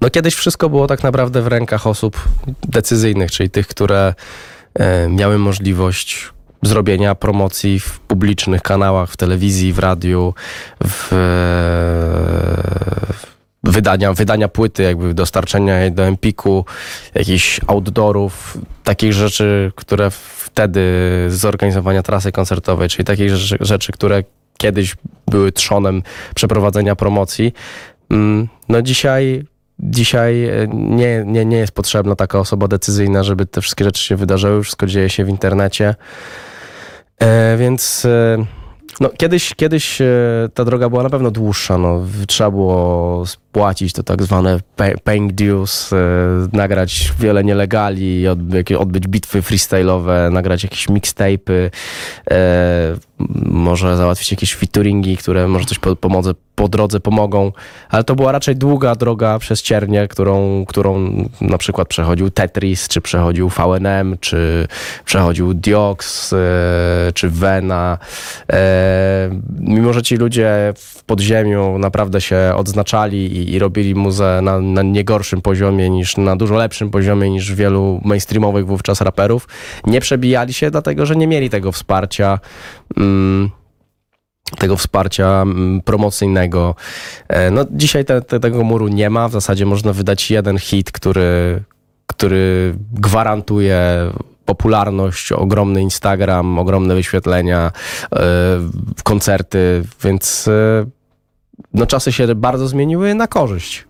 No 0.00 0.10
kiedyś 0.10 0.34
wszystko 0.34 0.68
było 0.68 0.86
tak 0.86 1.02
naprawdę 1.02 1.42
w 1.42 1.46
rękach 1.46 1.86
osób 1.86 2.28
decyzyjnych, 2.68 3.30
czyli 3.30 3.50
tych, 3.50 3.66
które 3.66 4.14
e, 4.74 5.08
miały 5.08 5.38
możliwość 5.38 6.30
zrobienia 6.62 7.14
promocji 7.14 7.80
w 7.80 8.00
publicznych 8.00 8.62
kanałach, 8.62 9.10
w 9.10 9.16
telewizji, 9.16 9.72
w 9.72 9.78
radiu, 9.78 10.34
w, 10.84 11.12
e, 11.12 13.33
wydania, 13.64 14.12
wydania 14.12 14.48
płyty, 14.48 14.82
jakby 14.82 15.14
dostarczenia 15.14 15.80
jej 15.80 15.92
do 15.92 16.02
Empiku, 16.02 16.64
jakichś 17.14 17.60
outdoorów, 17.66 18.58
takich 18.84 19.12
rzeczy, 19.12 19.72
które 19.74 20.10
wtedy 20.10 20.80
zorganizowania 21.28 22.02
trasy 22.02 22.32
koncertowej, 22.32 22.88
czyli 22.88 23.04
takich 23.04 23.36
rzeczy, 23.36 23.64
rzeczy 23.64 23.92
które 23.92 24.24
kiedyś 24.58 24.96
były 25.26 25.52
trzonem 25.52 26.02
przeprowadzenia 26.34 26.96
promocji. 26.96 27.52
Mm, 28.10 28.48
No 28.68 28.82
dzisiaj, 28.82 29.44
dzisiaj 29.78 30.44
e, 30.44 30.68
nie, 30.74 31.22
nie, 31.26 31.44
nie 31.44 31.56
jest 31.56 31.72
potrzebna 31.72 32.16
taka 32.16 32.38
osoba 32.38 32.68
decyzyjna, 32.68 33.22
żeby 33.22 33.46
te 33.46 33.60
wszystkie 33.60 33.84
rzeczy 33.84 34.04
się 34.04 34.16
wydarzyły. 34.16 34.62
Wszystko 34.62 34.86
dzieje 34.86 35.10
się 35.10 35.24
w 35.24 35.28
internecie. 35.28 35.94
E, 37.18 37.56
więc 37.56 38.04
e, 38.04 38.44
no, 39.00 39.08
kiedyś, 39.08 39.54
kiedyś 39.54 40.00
e, 40.00 40.06
ta 40.54 40.64
droga 40.64 40.88
była 40.88 41.02
na 41.02 41.10
pewno 41.10 41.30
dłuższa. 41.30 41.78
No. 41.78 42.00
Trzeba 42.26 42.50
było 42.50 43.26
spłacić 43.26 43.92
to 43.92 44.02
tak 44.02 44.22
zwane 44.22 44.58
pay- 44.76 44.96
paying 45.04 45.32
dues, 45.32 45.92
e, 45.92 45.96
nagrać 46.52 47.12
wiele 47.20 47.44
nielegali, 47.44 48.28
odby, 48.28 48.64
odbyć 48.78 49.08
bitwy 49.08 49.42
freestyle'owe, 49.42 50.32
nagrać 50.32 50.62
jakieś 50.62 50.88
mixtape'y, 50.88 51.70
e, 52.30 52.96
może 53.46 53.96
załatwić 53.96 54.30
jakieś 54.30 54.54
featuringi, 54.54 55.16
które 55.16 55.48
może 55.48 55.64
coś 55.64 55.78
po, 55.78 55.96
pomodze, 55.96 56.34
po 56.54 56.68
drodze 56.68 57.00
pomogą, 57.00 57.52
ale 57.88 58.04
to 58.04 58.14
była 58.14 58.32
raczej 58.32 58.56
długa 58.56 58.94
droga 58.94 59.38
przez 59.38 59.62
ciernie, 59.62 60.08
którą, 60.08 60.64
którą 60.68 61.14
na 61.40 61.58
przykład 61.58 61.88
przechodził 61.88 62.30
Tetris, 62.30 62.88
czy 62.88 63.00
przechodził 63.00 63.48
VNM, 63.48 64.16
czy 64.20 64.68
przechodził 65.04 65.54
Diox, 65.54 66.32
e, 66.32 66.36
czy 67.14 67.30
Vena. 67.30 67.98
E, 68.52 69.30
mimo, 69.60 69.92
że 69.92 70.02
ci 70.02 70.16
ludzie 70.16 70.74
w 70.76 71.04
podziemiu 71.04 71.78
naprawdę 71.78 72.20
się 72.20 72.52
odznaczali 72.56 73.36
i, 73.36 73.52
i 73.52 73.58
robili 73.58 73.94
muzę 73.94 74.40
na, 74.42 74.60
na 74.60 74.82
niegorszym 74.82 75.42
poziomie 75.42 75.90
niż, 75.90 76.16
na 76.16 76.36
dużo 76.36 76.54
lepszym 76.54 76.90
poziomie 76.90 77.30
niż 77.30 77.54
wielu 77.54 78.00
mainstreamowych 78.04 78.66
wówczas 78.66 79.00
raperów, 79.00 79.48
nie 79.86 80.00
przebijali 80.00 80.52
się, 80.52 80.70
dlatego 80.70 81.06
że 81.06 81.16
nie 81.16 81.26
mieli 81.26 81.50
tego 81.50 81.72
wsparcia. 81.72 82.38
Mm, 82.96 83.50
tego 84.58 84.76
wsparcia 84.76 85.42
mm, 85.42 85.80
promocyjnego. 85.82 86.74
E, 87.28 87.50
No, 87.50 87.64
dzisiaj 87.70 88.04
te, 88.04 88.22
te, 88.22 88.40
tego 88.40 88.64
muru 88.64 88.88
nie 88.88 89.10
ma. 89.10 89.28
W 89.28 89.32
zasadzie 89.32 89.66
można 89.66 89.92
wydać 89.92 90.30
jeden 90.30 90.58
hit, 90.58 90.92
który, 90.92 91.62
który 92.06 92.74
gwarantuje 92.92 93.80
popularność, 94.44 95.32
ogromny 95.32 95.82
Instagram, 95.82 96.58
ogromne 96.58 96.94
wyświetlenia, 96.94 97.72
e, 98.12 98.20
koncerty, 99.04 99.84
więc 100.04 100.48
e, 100.48 100.86
no, 101.74 101.86
czasy 101.86 102.12
się 102.12 102.34
bardzo 102.34 102.68
zmieniły 102.68 103.14
na 103.14 103.26
korzyść. 103.26 103.84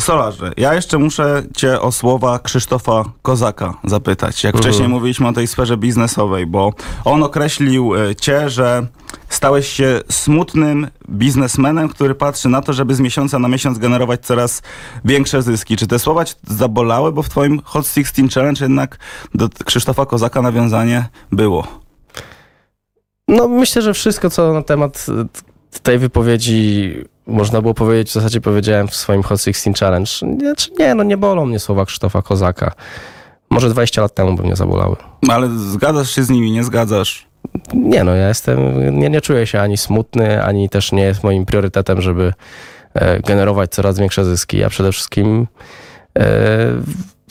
Solarze, 0.00 0.52
ja 0.56 0.74
jeszcze 0.74 0.98
muszę 0.98 1.42
cię 1.56 1.80
o 1.80 1.92
słowa 1.92 2.38
Krzysztofa 2.38 3.04
Kozaka 3.22 3.74
zapytać. 3.84 4.44
Jak 4.44 4.54
Mhm. 4.54 4.62
wcześniej 4.72 4.88
mówiliśmy 4.88 5.28
o 5.28 5.32
tej 5.32 5.46
sferze 5.46 5.76
biznesowej, 5.76 6.46
bo 6.46 6.72
on 7.04 7.22
określił 7.22 7.92
cię, 8.20 8.50
że 8.50 8.86
stałeś 9.30 9.68
się 9.68 10.00
smutnym 10.10 10.88
biznesmenem, 11.10 11.88
który 11.88 12.14
patrzy 12.14 12.48
na 12.48 12.62
to, 12.62 12.72
żeby 12.72 12.94
z 12.94 13.00
miesiąca 13.00 13.38
na 13.38 13.48
miesiąc 13.48 13.78
generować 13.78 14.26
coraz 14.26 14.62
większe 15.04 15.42
zyski. 15.42 15.76
Czy 15.76 15.86
te 15.86 15.98
słowa 15.98 16.24
cię 16.24 16.34
zabolały, 16.46 17.12
bo 17.12 17.22
w 17.22 17.28
twoim 17.28 17.60
Hot 17.64 17.86
16 17.86 18.28
Challenge 18.34 18.64
jednak 18.64 18.98
do 19.34 19.48
Krzysztofa 19.64 20.06
Kozaka 20.06 20.42
nawiązanie 20.42 21.08
było? 21.32 21.66
No, 23.28 23.48
myślę, 23.48 23.82
że 23.82 23.94
wszystko, 23.94 24.30
co 24.30 24.52
na 24.52 24.62
temat 24.62 25.06
e, 25.08 25.80
tej 25.82 25.98
wypowiedzi 25.98 26.94
można 27.26 27.62
było 27.62 27.74
powiedzieć, 27.74 28.08
w 28.08 28.14
zasadzie 28.14 28.40
powiedziałem 28.40 28.88
w 28.88 28.94
swoim 28.96 29.22
Hot 29.22 29.42
16 29.42 29.72
Challenge. 29.80 30.10
Znaczy, 30.38 30.70
nie, 30.78 30.94
no 30.94 31.02
nie 31.02 31.16
bolą 31.16 31.46
mnie 31.46 31.58
słowa 31.58 31.84
Krzysztofa 31.84 32.22
Kozaka. 32.22 32.72
Może 33.50 33.70
20 33.70 34.02
lat 34.02 34.14
temu 34.14 34.34
by 34.34 34.42
mnie 34.42 34.56
zabolały. 34.56 34.96
Ale 35.28 35.48
zgadzasz 35.48 36.10
się 36.10 36.22
z 36.22 36.30
nimi, 36.30 36.52
nie 36.52 36.64
zgadzasz? 36.64 37.29
Nie 37.74 38.04
no, 38.04 38.14
ja 38.14 38.28
jestem, 38.28 38.90
nie, 38.98 39.10
nie 39.10 39.20
czuję 39.20 39.46
się 39.46 39.60
ani 39.60 39.76
smutny, 39.76 40.42
ani 40.42 40.68
też 40.68 40.92
nie 40.92 41.02
jest 41.02 41.24
moim 41.24 41.46
priorytetem, 41.46 42.00
żeby 42.00 42.32
e, 42.94 43.20
generować 43.20 43.70
coraz 43.70 43.98
większe 43.98 44.24
zyski. 44.24 44.58
Ja 44.58 44.68
przede 44.68 44.92
wszystkim 44.92 45.46
e, 46.18 46.26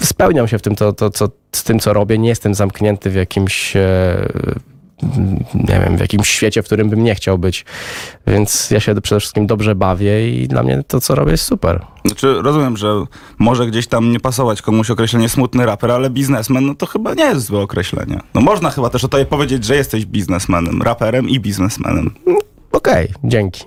spełniam 0.02 0.48
się 0.48 0.58
w 0.58 0.62
tym, 0.62 0.76
to, 0.76 0.94
to, 0.94 1.10
co, 1.10 1.30
z 1.52 1.64
tym, 1.64 1.80
co 1.80 1.94
robię. 1.94 2.18
Nie 2.18 2.30
jestem 2.30 2.54
zamknięty 2.54 3.10
w 3.10 3.16
jakimś, 3.16 3.76
e, 3.76 3.82
nie 5.54 5.80
wiem, 5.86 5.98
w 5.98 6.00
jakimś 6.00 6.30
świecie, 6.30 6.64
w 6.64 6.66
którym 6.66 6.90
bym 6.90 7.04
nie 7.04 7.16
chciał 7.16 7.38
być. 7.38 7.66
Więc 8.28 8.72
ja 8.72 8.80
się 8.80 9.02
przede 9.02 9.20
wszystkim 9.20 9.48
dobrze 9.48 9.76
bawię 9.76 10.30
i 10.30 10.48
dla 10.48 10.64
mnie 10.64 10.84
to, 10.88 11.02
co 11.02 11.16
robię, 11.16 11.32
jest 11.32 11.44
super. 11.44 11.86
Znaczy, 12.06 12.42
rozumiem, 12.42 12.78
że 12.78 13.06
może 13.40 13.68
gdzieś 13.68 13.88
tam 13.88 14.12
nie 14.12 14.20
pasować 14.20 14.62
komuś 14.62 14.90
określenie 14.92 15.30
smutny 15.30 15.66
raper, 15.66 15.92
ale 15.92 16.10
biznesmen, 16.10 16.66
no 16.66 16.76
to 16.76 16.86
chyba 16.86 17.14
nie 17.14 17.24
jest 17.24 17.46
złe 17.46 17.60
określenie. 17.60 18.20
No 18.34 18.42
można 18.42 18.70
chyba 18.70 18.90
też 18.90 19.04
o 19.04 19.08
tobie 19.08 19.26
powiedzieć, 19.26 19.66
że 19.66 19.76
jesteś 19.76 20.06
biznesmenem, 20.06 20.82
raperem 20.82 21.30
i 21.30 21.40
biznesmenem. 21.40 22.12
Okej, 22.72 23.08
dzięki. 23.24 23.64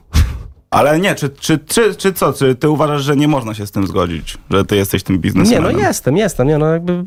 Ale 0.72 1.00
nie, 1.00 1.14
czy, 1.14 1.28
czy, 1.28 1.58
czy, 1.58 1.94
czy 1.94 2.12
co, 2.12 2.32
czy 2.32 2.54
ty 2.54 2.68
uważasz, 2.68 3.02
że 3.02 3.16
nie 3.16 3.28
można 3.28 3.54
się 3.54 3.66
z 3.66 3.70
tym 3.70 3.86
zgodzić, 3.86 4.38
że 4.50 4.64
ty 4.64 4.76
jesteś 4.76 5.02
tym 5.02 5.16
Nie, 5.16 5.20
biznesmenem? 5.20 5.72
no 5.72 5.78
jestem, 5.78 6.16
jestem. 6.16 6.48
Nie, 6.48 6.58
no 6.58 6.66
jakby 6.66 7.04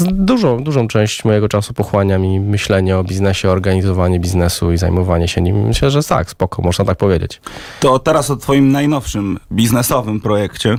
dużą, 0.00 0.64
dużą 0.64 0.88
część 0.88 1.24
mojego 1.24 1.48
czasu 1.48 1.74
pochłania 1.74 2.18
mi 2.18 2.40
myślenie 2.40 2.98
o 2.98 3.04
biznesie, 3.04 3.50
organizowanie 3.50 4.20
biznesu 4.20 4.72
i 4.72 4.78
zajmowanie 4.78 5.28
się 5.28 5.40
nim. 5.40 5.66
Myślę, 5.66 5.90
że 5.90 6.02
tak, 6.02 6.30
spoko, 6.30 6.62
można 6.62 6.84
tak 6.84 6.98
powiedzieć. 6.98 7.40
To 7.80 7.98
teraz 7.98 8.30
o 8.30 8.36
twoim 8.36 8.72
najnowszym 8.72 9.38
biznesowym 9.52 10.20
projekcie. 10.20 10.76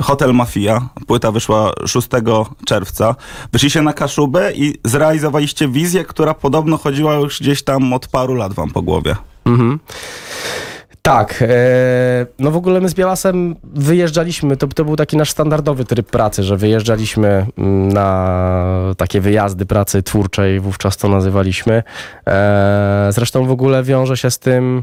Hotel 0.00 0.34
Mafia. 0.34 0.88
Płyta 1.06 1.32
wyszła 1.32 1.72
6 1.86 2.08
czerwca. 2.66 3.14
Wyszliście 3.52 3.82
na 3.82 3.92
Kaszubę 3.92 4.52
i 4.52 4.74
zrealizowaliście 4.84 5.68
wizję, 5.68 6.04
która 6.04 6.34
podobno 6.34 6.78
chodziła 6.78 7.14
już 7.14 7.40
gdzieś 7.40 7.62
tam 7.62 7.92
od 7.92 8.08
paru 8.08 8.34
lat 8.34 8.52
wam 8.52 8.70
po 8.70 8.82
głowie. 8.82 9.16
Mhm. 9.44 9.78
Tak, 11.06 11.42
e, 11.42 11.46
no 12.38 12.50
w 12.50 12.56
ogóle 12.56 12.80
my 12.80 12.88
z 12.88 12.94
Bielasem 12.94 13.56
wyjeżdżaliśmy, 13.64 14.56
to, 14.56 14.66
to 14.66 14.84
był 14.84 14.96
taki 14.96 15.16
nasz 15.16 15.30
standardowy 15.30 15.84
tryb 15.84 16.10
pracy, 16.10 16.42
że 16.42 16.56
wyjeżdżaliśmy 16.56 17.46
mm, 17.58 17.88
na 17.88 18.94
takie 18.96 19.20
wyjazdy 19.20 19.66
pracy 19.66 20.02
twórczej, 20.02 20.60
wówczas 20.60 20.96
to 20.96 21.08
nazywaliśmy. 21.08 21.82
E, 22.26 23.08
zresztą 23.10 23.46
w 23.46 23.50
ogóle 23.50 23.82
wiąże 23.82 24.16
się 24.16 24.30
z 24.30 24.38
tym 24.38 24.82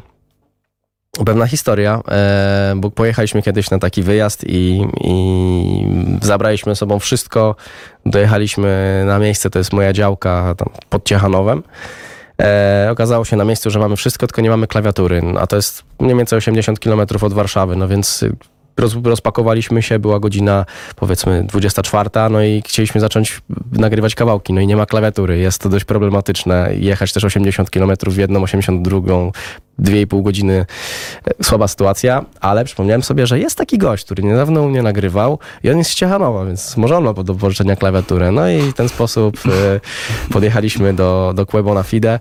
pewna 1.26 1.48
historia, 1.48 2.02
e, 2.12 2.74
bo 2.76 2.92
pojechaliśmy 2.92 3.42
kiedyś 3.42 3.72
na 3.72 3.80
taki 3.80 4.04
wyjazd 4.04 4.44
i, 4.48 4.88
i 5.02 5.88
zabraliśmy 6.22 6.76
sobą 6.76 7.00
wszystko, 7.00 7.56
dojechaliśmy 8.06 9.04
na 9.08 9.20
miejsce, 9.20 9.50
to 9.50 9.60
jest 9.60 9.74
moja 9.74 9.94
działka 9.94 10.56
tam 10.58 10.70
pod 10.90 11.06
Ciechanowem. 11.06 11.64
E, 12.44 12.88
okazało 12.92 13.26
się 13.26 13.36
na 13.36 13.46
miejscu, 13.46 13.70
że 13.70 13.80
mamy 13.80 13.96
wszystko, 13.96 14.28
tylko 14.28 14.42
nie 14.42 14.50
mamy 14.50 14.68
klawiatury, 14.68 15.22
a 15.40 15.48
to 15.48 15.56
jest 15.56 15.84
mniej 16.00 16.18
więcej 16.18 16.38
80 16.38 16.80
km 16.80 17.02
od 17.22 17.34
Warszawy, 17.34 17.76
no 17.76 17.88
więc 17.88 18.24
y, 18.24 18.36
roz, 18.78 18.96
rozpakowaliśmy 19.04 19.82
się, 19.82 20.00
była 20.00 20.20
godzina 20.20 20.66
powiedzmy 20.96 21.44
24, 21.44 22.10
no 22.30 22.44
i 22.44 22.62
chcieliśmy 22.66 23.02
zacząć 23.02 23.42
nagrywać 23.72 24.16
kawałki, 24.16 24.54
no 24.54 24.62
i 24.62 24.68
nie 24.68 24.76
ma 24.76 24.86
klawiatury, 24.86 25.38
jest 25.38 25.62
to 25.62 25.70
dość 25.70 25.86
problematyczne, 25.86 26.70
jechać 26.76 27.14
też 27.14 27.24
80 27.24 27.70
km 27.70 27.92
w 28.08 28.18
jedną, 28.18 28.44
82, 28.44 29.32
2,5 29.80 30.24
godziny, 30.24 30.66
e, 31.40 31.44
słaba 31.44 31.68
sytuacja, 31.68 32.26
ale 32.42 32.66
przypomniałem 32.66 33.04
sobie, 33.04 33.28
że 33.28 33.40
jest 33.40 33.58
taki 33.58 33.78
gość, 33.78 34.06
który 34.06 34.24
niedawno 34.24 34.62
u 34.62 34.70
mnie 34.70 34.84
nagrywał 34.84 35.40
i 35.64 35.70
on 35.70 35.78
jest 35.78 35.92
z 35.92 35.96
Ciechanowa, 35.96 36.46
więc 36.46 36.78
może 36.78 36.98
on 36.98 37.04
ma 37.04 37.14
do 37.14 37.36
pożyczenia 37.36 37.76
klawiaturę. 37.76 38.32
No 38.32 38.50
i 38.50 38.62
w 38.62 38.74
ten 38.74 38.90
sposób 38.90 39.38
e, 39.46 39.80
podjechaliśmy 40.34 40.94
do, 40.94 41.34
do 41.36 41.46
Quebo 41.46 41.74
na 41.74 41.84
Fide, 41.84 42.20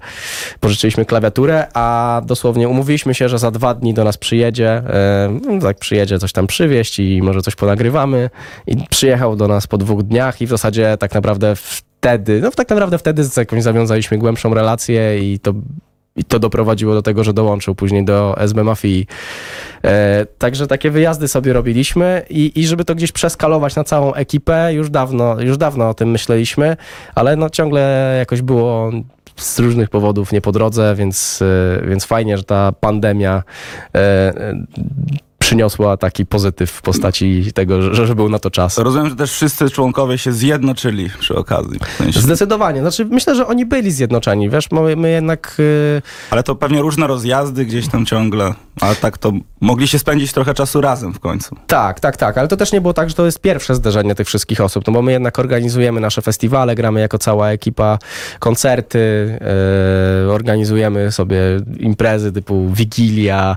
pożyczyliśmy 0.60 1.04
klawiaturę, 1.04 1.66
a 1.74 2.20
dosłownie 2.24 2.68
umówiliśmy 2.68 3.14
się, 3.14 3.28
że 3.28 3.38
za 3.38 3.50
dwa 3.50 3.74
dni 3.74 3.94
do 3.94 4.04
nas 4.04 4.16
przyjedzie, 4.16 4.70
e, 4.70 5.38
no 5.48 5.60
tak 5.60 5.78
przyjedzie 5.78 6.18
coś 6.18 6.32
tam 6.32 6.46
przywieźć 6.46 6.98
i 6.98 7.22
może 7.22 7.42
coś 7.42 7.54
ponagrywamy 7.54 8.30
i 8.66 8.76
przyjechał 8.90 9.36
do 9.36 9.48
nas 9.48 9.66
po 9.66 9.78
dwóch 9.78 10.02
dniach 10.02 10.40
i 10.40 10.46
w 10.46 10.50
zasadzie 10.50 10.96
tak 10.98 11.14
naprawdę 11.14 11.56
wtedy, 11.56 12.40
no 12.40 12.50
tak 12.50 12.68
naprawdę 12.68 12.98
wtedy 12.98 13.24
z 13.24 13.36
jakąś 13.36 13.62
zawiązaliśmy 13.62 14.18
głębszą 14.18 14.54
relację 14.54 15.32
i 15.32 15.38
to 15.38 15.52
i 16.16 16.24
to 16.24 16.38
doprowadziło 16.38 16.94
do 16.94 17.02
tego, 17.02 17.24
że 17.24 17.32
dołączył 17.32 17.74
później 17.74 18.04
do 18.04 18.34
SB 18.38 18.64
Mafii. 18.64 19.06
E, 19.84 20.26
także 20.38 20.66
takie 20.66 20.90
wyjazdy 20.90 21.28
sobie 21.28 21.52
robiliśmy 21.52 22.22
i, 22.30 22.60
i 22.60 22.66
żeby 22.66 22.84
to 22.84 22.94
gdzieś 22.94 23.12
przeskalować 23.12 23.76
na 23.76 23.84
całą 23.84 24.14
ekipę, 24.14 24.74
już 24.74 24.90
dawno, 24.90 25.40
już 25.40 25.56
dawno 25.58 25.88
o 25.88 25.94
tym 25.94 26.10
myśleliśmy, 26.10 26.76
ale 27.14 27.36
no 27.36 27.50
ciągle 27.50 28.14
jakoś 28.18 28.42
było 28.42 28.90
z 29.36 29.58
różnych 29.58 29.90
powodów 29.90 30.32
nie 30.32 30.40
po 30.40 30.52
drodze, 30.52 30.94
więc, 30.94 31.42
e, 31.42 31.86
więc 31.86 32.04
fajnie, 32.04 32.38
że 32.38 32.44
ta 32.44 32.72
pandemia 32.72 33.42
e, 33.94 34.54
przyniosła 35.42 35.96
taki 35.96 36.26
pozytyw 36.26 36.70
w 36.70 36.82
postaci 36.82 37.52
tego, 37.54 37.82
że, 37.94 38.06
że 38.06 38.14
był 38.14 38.28
na 38.28 38.38
to 38.38 38.50
czas. 38.50 38.78
Rozumiem, 38.78 39.08
że 39.08 39.16
też 39.16 39.32
wszyscy 39.32 39.70
członkowie 39.70 40.18
się 40.18 40.32
zjednoczyli 40.32 41.10
przy 41.20 41.34
okazji. 41.36 41.78
W 41.94 41.96
sensie. 41.98 42.20
Zdecydowanie. 42.20 42.80
Znaczy, 42.80 43.04
myślę, 43.04 43.34
że 43.34 43.46
oni 43.46 43.66
byli 43.66 43.90
zjednoczeni. 43.90 44.50
Wiesz, 44.50 44.70
my, 44.70 44.96
my 44.96 45.10
jednak. 45.10 45.56
y, 45.58 46.02
Ale 46.30 46.42
to 46.42 46.54
pewnie 46.54 46.80
różne 46.82 47.06
rozjazdy 47.06 47.64
gdzieś 47.64 47.88
tam 47.88 48.06
ciągle. 48.06 48.54
Ale 48.80 48.96
tak 48.96 49.18
to 49.18 49.32
mogli 49.60 49.88
się 49.88 49.98
spędzić 49.98 50.32
trochę 50.32 50.54
czasu 50.54 50.80
razem 50.80 51.14
w 51.14 51.20
końcu. 51.20 51.56
tak, 51.66 52.00
tak, 52.00 52.16
tak. 52.16 52.38
Ale 52.38 52.48
to 52.48 52.56
też 52.56 52.72
nie 52.72 52.80
było 52.80 52.94
tak, 52.94 53.08
że 53.08 53.14
to 53.14 53.26
jest 53.26 53.40
pierwsze 53.40 53.74
zderzenie 53.74 54.14
tych 54.14 54.26
wszystkich 54.26 54.60
osób. 54.60 54.86
No 54.86 54.92
bo 54.92 55.02
my 55.02 55.12
jednak 55.12 55.38
organizujemy 55.38 56.00
nasze 56.00 56.22
festiwale, 56.22 56.74
gramy 56.74 57.00
jako 57.00 57.18
cała 57.18 57.48
ekipa 57.50 57.98
koncerty, 58.38 58.98
y, 60.26 60.32
organizujemy 60.32 61.12
sobie 61.12 61.38
imprezy 61.78 62.32
typu 62.32 62.68
Wigilia, 62.72 63.56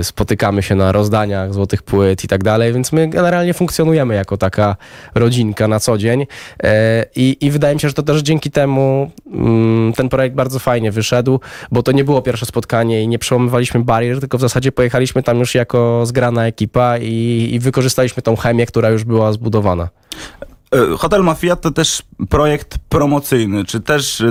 y, 0.00 0.04
spotykamy 0.04 0.62
się 0.62 0.74
na 0.74 0.92
złotych 1.50 1.82
płyt 1.82 2.24
i 2.24 2.28
tak 2.28 2.44
dalej, 2.44 2.72
więc 2.72 2.92
my 2.92 3.08
generalnie 3.08 3.54
funkcjonujemy 3.54 4.14
jako 4.14 4.36
taka 4.36 4.76
rodzinka 5.14 5.68
na 5.68 5.80
co 5.80 5.98
dzień. 5.98 6.26
E, 6.62 7.04
I, 7.16 7.36
I 7.40 7.50
wydaje 7.50 7.74
mi 7.74 7.80
się, 7.80 7.88
że 7.88 7.94
to 7.94 8.02
też 8.02 8.22
dzięki 8.22 8.50
temu 8.50 9.10
mm, 9.32 9.92
ten 9.92 10.08
projekt 10.08 10.36
bardzo 10.36 10.58
fajnie 10.58 10.92
wyszedł, 10.92 11.40
bo 11.70 11.82
to 11.82 11.92
nie 11.92 12.04
było 12.04 12.22
pierwsze 12.22 12.46
spotkanie 12.46 13.02
i 13.02 13.08
nie 13.08 13.18
przełamywaliśmy 13.18 13.84
barier, 13.84 14.20
tylko 14.20 14.38
w 14.38 14.40
zasadzie 14.40 14.72
pojechaliśmy 14.72 15.22
tam 15.22 15.38
już 15.38 15.54
jako 15.54 16.06
zgrana 16.06 16.46
ekipa 16.46 16.98
i, 16.98 17.48
i 17.52 17.58
wykorzystaliśmy 17.58 18.22
tą 18.22 18.36
chemię, 18.36 18.66
która 18.66 18.90
już 18.90 19.04
była 19.04 19.32
zbudowana. 19.32 19.88
E, 20.74 20.96
Hotel 20.96 21.22
Mafia 21.22 21.56
to 21.56 21.70
też 21.70 22.02
projekt 22.28 22.78
promocyjny. 22.88 23.64
Czy 23.64 23.80
też 23.80 24.22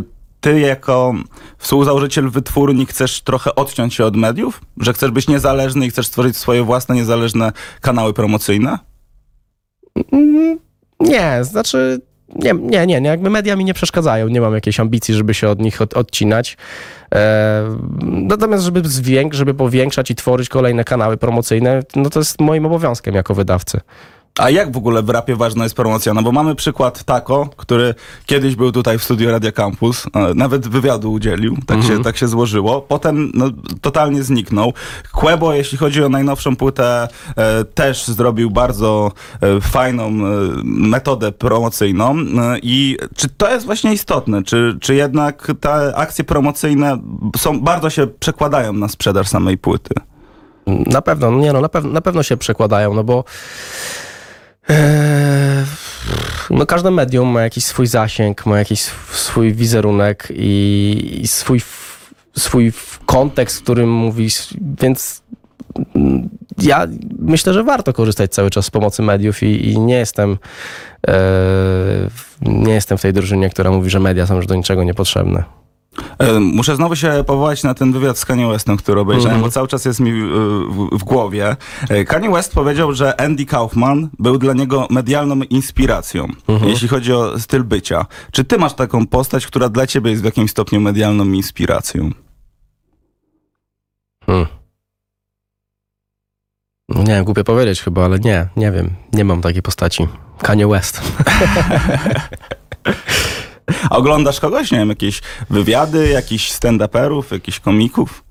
ty 0.42 0.60
jako 0.60 1.14
współzałożyciel 1.58 2.30
wytwórni 2.30 2.86
chcesz 2.86 3.22
trochę 3.22 3.56
odciąć 3.56 3.94
się 3.94 4.06
od 4.06 4.16
mediów? 4.16 4.62
Że 4.78 4.94
chcesz 4.94 5.12
być 5.12 5.28
niezależny 5.28 5.86
i 5.86 5.90
chcesz 5.90 6.08
stworzyć 6.08 6.38
swoje 6.38 6.64
własne 6.64 6.96
niezależne 6.96 7.52
kanały 7.82 8.14
promocyjne? 8.14 8.80
Mm, 10.12 10.60
Nie, 11.00 11.40
znaczy. 11.42 12.02
Nie, 12.36 12.54
nie, 12.54 12.88
nie, 12.88 13.02
nie, 13.02 13.10
jakby 13.10 13.30
media 13.30 13.56
mi 13.56 13.66
nie 13.66 13.74
przeszkadzają, 13.74 14.28
nie 14.28 14.42
mam 14.42 14.54
jakiejś 14.54 14.80
ambicji, 14.80 15.14
żeby 15.14 15.34
się 15.34 15.50
od 15.50 15.60
nich 15.60 15.82
od, 15.82 15.94
odcinać. 15.98 16.58
E, 17.16 17.78
natomiast, 18.04 18.64
żeby, 18.64 18.82
zwięk- 18.82 19.34
żeby 19.34 19.54
powiększać 19.54 20.12
i 20.12 20.16
tworzyć 20.16 20.50
kolejne 20.50 20.84
kanały 20.84 21.18
promocyjne, 21.18 21.84
no 21.96 22.10
to 22.10 22.20
jest 22.20 22.42
moim 22.42 22.66
obowiązkiem 22.66 23.16
jako 23.16 23.34
wydawcy. 23.36 23.80
A 24.38 24.50
jak 24.50 24.72
w 24.72 24.78
ogóle 24.78 25.04
w 25.04 25.10
rapie 25.10 25.36
ważna 25.36 25.64
jest 25.64 25.76
promocja? 25.76 26.14
No 26.14 26.24
bo 26.24 26.32
mamy 26.32 26.56
przykład 26.56 27.04
Tako, 27.04 27.50
który 27.58 27.96
kiedyś 28.26 28.56
był 28.56 28.72
tutaj 28.72 29.00
w 29.00 29.04
studiu 29.04 29.32
Radia 29.32 29.52
Campus, 29.52 30.06
e, 30.06 30.34
nawet 30.34 30.68
wywiadu 30.68 31.12
udzielił, 31.12 31.58
tak, 31.66 31.84
się, 31.84 32.04
tak 32.04 32.18
się 32.18 32.28
złożyło. 32.28 32.82
Potem 32.82 33.32
no, 33.34 33.46
totalnie 33.82 34.24
zniknął. 34.24 34.74
Quebo, 35.12 35.54
jeśli 35.54 35.78
chodzi 35.78 36.04
o 36.04 36.10
najnowszą 36.10 36.56
płytę, 36.56 37.08
e, 37.36 37.66
też 37.66 38.08
zrobił 38.08 38.52
bardzo 38.52 39.12
e, 39.42 39.62
fajną 39.62 40.04
e, 40.04 40.12
metodę 40.64 41.32
promocyjną. 41.32 42.16
E, 42.18 42.60
I 42.62 42.98
czy 43.16 43.30
to 43.30 43.50
jest 43.50 43.66
właśnie 43.66 43.94
istotne? 43.94 44.44
Czy, 44.44 44.78
czy 44.82 44.96
jednak 44.96 45.52
te 45.60 45.96
akcje 45.96 46.24
promocyjne 46.24 46.98
są, 47.38 47.60
bardzo 47.60 47.90
się 47.90 48.08
przekładają 48.08 48.74
na 48.74 48.88
sprzedaż 48.88 49.28
samej 49.28 49.58
płyty? 49.58 49.94
Na 50.68 51.02
pewno, 51.02 51.32
nie 51.32 51.54
no, 51.54 51.62
na, 51.62 51.68
pew- 51.68 51.92
na 51.92 52.02
pewno 52.02 52.24
się 52.24 52.38
przekładają, 52.38 52.94
no 52.94 53.04
bo 53.04 53.24
no 56.50 56.66
każde 56.66 56.92
medium 56.92 57.28
ma 57.28 57.42
jakiś 57.42 57.66
swój 57.66 57.88
zasięg, 57.88 58.46
ma 58.46 58.60
jakiś 58.60 58.82
sw- 58.82 59.16
swój 59.16 59.54
wizerunek 59.54 60.28
i, 60.36 61.20
i 61.22 61.28
swój, 61.28 61.62
swój 62.38 62.74
kontekst, 63.06 63.60
w 63.60 63.64
którym 63.64 63.92
mówisz, 63.92 64.48
więc 64.82 65.24
ja 66.62 66.88
myślę, 67.20 67.54
że 67.54 67.64
warto 67.64 67.94
korzystać 67.94 68.32
cały 68.32 68.50
czas 68.50 68.66
z 68.66 68.70
pomocy 68.70 69.02
mediów 69.02 69.44
i, 69.44 69.70
i 69.70 69.80
nie 69.80 69.96
jestem 69.96 70.38
e, 71.08 71.20
nie 72.42 72.74
jestem 72.74 72.98
w 72.98 73.02
tej 73.02 73.14
drużynie, 73.14 73.50
która 73.50 73.72
mówi, 73.72 73.90
że 73.90 74.00
media 74.00 74.28
są 74.28 74.36
już 74.36 74.48
do 74.48 74.56
niczego 74.56 74.84
niepotrzebne. 74.84 75.44
E, 76.20 76.40
Muszę 76.40 76.76
znowu 76.76 76.96
się 76.96 77.24
powołać 77.28 77.64
na 77.64 77.74
ten 77.74 77.92
wywiad 77.94 78.18
z 78.18 78.26
Kanye 78.26 78.48
Westem, 78.48 78.78
który 78.78 79.00
obejrzałem, 79.02 79.36
Mhm. 79.36 79.42
bo 79.50 79.52
cały 79.54 79.68
czas 79.68 79.86
jest 79.86 80.00
mi 80.00 80.12
y, 80.12 80.14
w, 80.70 80.90
w 80.92 81.04
głowie. 81.04 81.56
E, 81.90 82.06
Kanye 82.06 82.30
West 82.30 82.54
powiedział, 82.54 82.94
że 82.94 83.22
Andy 83.22 83.46
Kaufman 83.46 84.10
był 84.20 84.38
dla 84.38 84.54
niego 84.54 84.88
medialną 84.90 85.36
inspiracją, 85.36 86.28
Mhm. 86.48 86.70
jeśli 86.72 86.88
chodzi 86.88 87.14
o 87.14 87.40
styl 87.40 87.64
bycia. 87.64 88.06
Czy 88.32 88.44
ty 88.44 88.58
masz 88.58 88.74
taką 88.74 89.08
postać, 89.08 89.48
która 89.48 89.70
dla 89.70 89.88
ciebie 89.88 90.10
jest 90.12 90.22
w 90.22 90.26
jakimś 90.26 90.52
stopniu 90.52 90.82
medialną 90.82 91.26
inspiracją? 91.26 92.12
Hmm. 94.26 94.46
Nie 96.90 97.06
wiem, 97.06 97.26
głupio 97.26 97.44
powiedzieć 97.44 97.82
chyba, 97.82 98.06
ale 98.06 98.20
nie, 98.20 98.48
nie 98.56 98.72
wiem. 98.72 98.90
Nie 99.14 99.26
mam 99.26 99.42
takiej 99.42 99.62
postaci. 99.62 100.08
Kanye 100.42 100.68
West. 100.68 101.02
A 103.90 103.96
oglądasz 103.98 104.40
kogoś? 104.40 104.72
Nie 104.72 104.78
wiem, 104.78 104.90
jakieś 104.90 105.22
wywiady, 105.50 106.10
jakichś 106.10 106.52
stand-uperów, 106.52 107.24
jakichś 107.32 107.60
komików? 107.60 108.24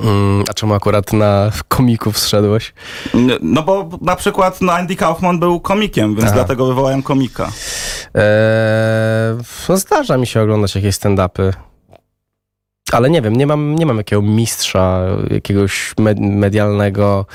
Mm, 0.00 0.44
a 0.50 0.54
czemu 0.54 0.74
akurat 0.74 1.12
na 1.12 1.50
komików 1.68 2.18
zszedłeś? 2.18 2.74
N- 3.14 3.38
No 3.42 3.62
bo 3.62 3.88
na 4.00 4.16
przykład 4.16 4.60
no 4.60 4.72
Andy 4.72 4.96
Kaufman 4.96 5.38
był 5.38 5.60
komikiem, 5.60 6.10
więc 6.14 6.24
Aha. 6.24 6.34
dlatego 6.34 6.66
wywołałem 6.66 7.02
komika. 7.02 7.50
Eee, 8.14 8.22
no 9.68 9.76
zdarza 9.76 10.16
mi 10.16 10.26
się 10.26 10.42
oglądać 10.42 10.74
jakieś 10.74 10.94
stand-upy. 10.94 11.52
Ale 12.92 13.10
nie 13.10 13.22
wiem, 13.22 13.36
nie 13.36 13.46
mam, 13.46 13.74
nie 13.74 13.86
mam 13.86 13.96
jakiego 13.96 14.22
mistrza, 14.22 15.00
jakiegoś 15.30 15.94
med- 16.00 16.20
medialnego. 16.20 17.26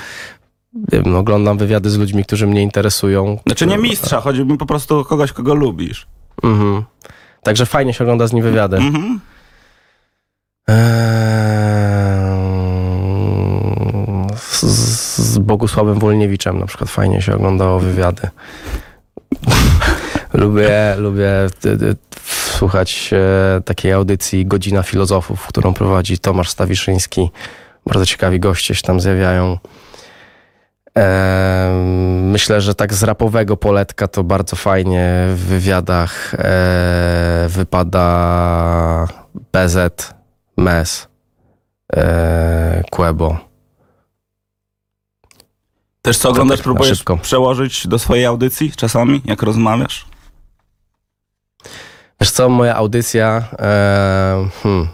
Wiem, 0.92 1.02
no, 1.06 1.18
oglądam 1.18 1.58
wywiady 1.58 1.90
z 1.90 1.98
ludźmi, 1.98 2.24
którzy 2.24 2.46
mnie 2.46 2.62
interesują. 2.62 3.38
Znaczy 3.46 3.66
nie 3.66 3.78
mistrza, 3.78 4.20
chodzi 4.20 4.44
mi 4.44 4.58
po 4.58 4.66
prostu 4.66 4.98
o 4.98 5.04
kogoś, 5.04 5.32
kogo 5.32 5.54
lubisz. 5.54 6.06
Mhm. 6.42 6.84
Także 7.42 7.66
fajnie 7.66 7.94
się 7.94 8.04
ogląda 8.04 8.26
z 8.26 8.32
nim 8.32 8.42
wywiady. 8.42 8.76
Mhm. 8.76 9.20
Eee, 10.68 10.94
z, 14.36 14.62
z 15.18 15.38
Bogusławem 15.38 15.98
Wolniewiczem 15.98 16.58
na 16.58 16.66
przykład 16.66 16.90
fajnie 16.90 17.22
się 17.22 17.34
oglądało 17.34 17.80
wywiady. 17.80 18.28
lubię, 20.34 20.94
lubię 20.98 21.30
słuchać 22.58 23.10
e, 23.12 23.60
takiej 23.60 23.92
audycji 23.92 24.46
Godzina 24.46 24.82
Filozofów, 24.82 25.46
którą 25.46 25.74
prowadzi 25.74 26.18
Tomasz 26.18 26.50
Stawiszyński. 26.50 27.30
Bardzo 27.86 28.06
ciekawi 28.06 28.40
goście 28.40 28.74
się 28.74 28.82
tam 28.82 29.00
zjawiają. 29.00 29.58
Myślę, 32.22 32.60
że 32.60 32.74
tak 32.74 32.94
z 32.94 33.02
rapowego 33.02 33.56
poletka 33.56 34.08
to 34.08 34.24
bardzo 34.24 34.56
fajnie 34.56 35.26
w 35.28 35.44
wywiadach 35.46 36.34
e, 36.34 37.46
wypada 37.48 39.06
BZ, 39.52 40.14
MES, 40.56 41.08
e, 41.92 42.82
Quebo. 42.90 43.38
Też 46.02 46.18
co 46.18 46.30
oglądasz, 46.30 46.58
tak 46.58 46.64
próbujesz 46.64 47.04
przełożyć 47.22 47.86
do 47.86 47.98
swojej 47.98 48.26
audycji 48.26 48.72
czasami, 48.72 49.22
jak 49.24 49.42
rozmawiasz? 49.42 50.06
Wiesz 52.20 52.30
co, 52.30 52.48
moja 52.48 52.74
audycja... 52.74 53.44
E, 53.58 54.48
hmm. 54.62 54.88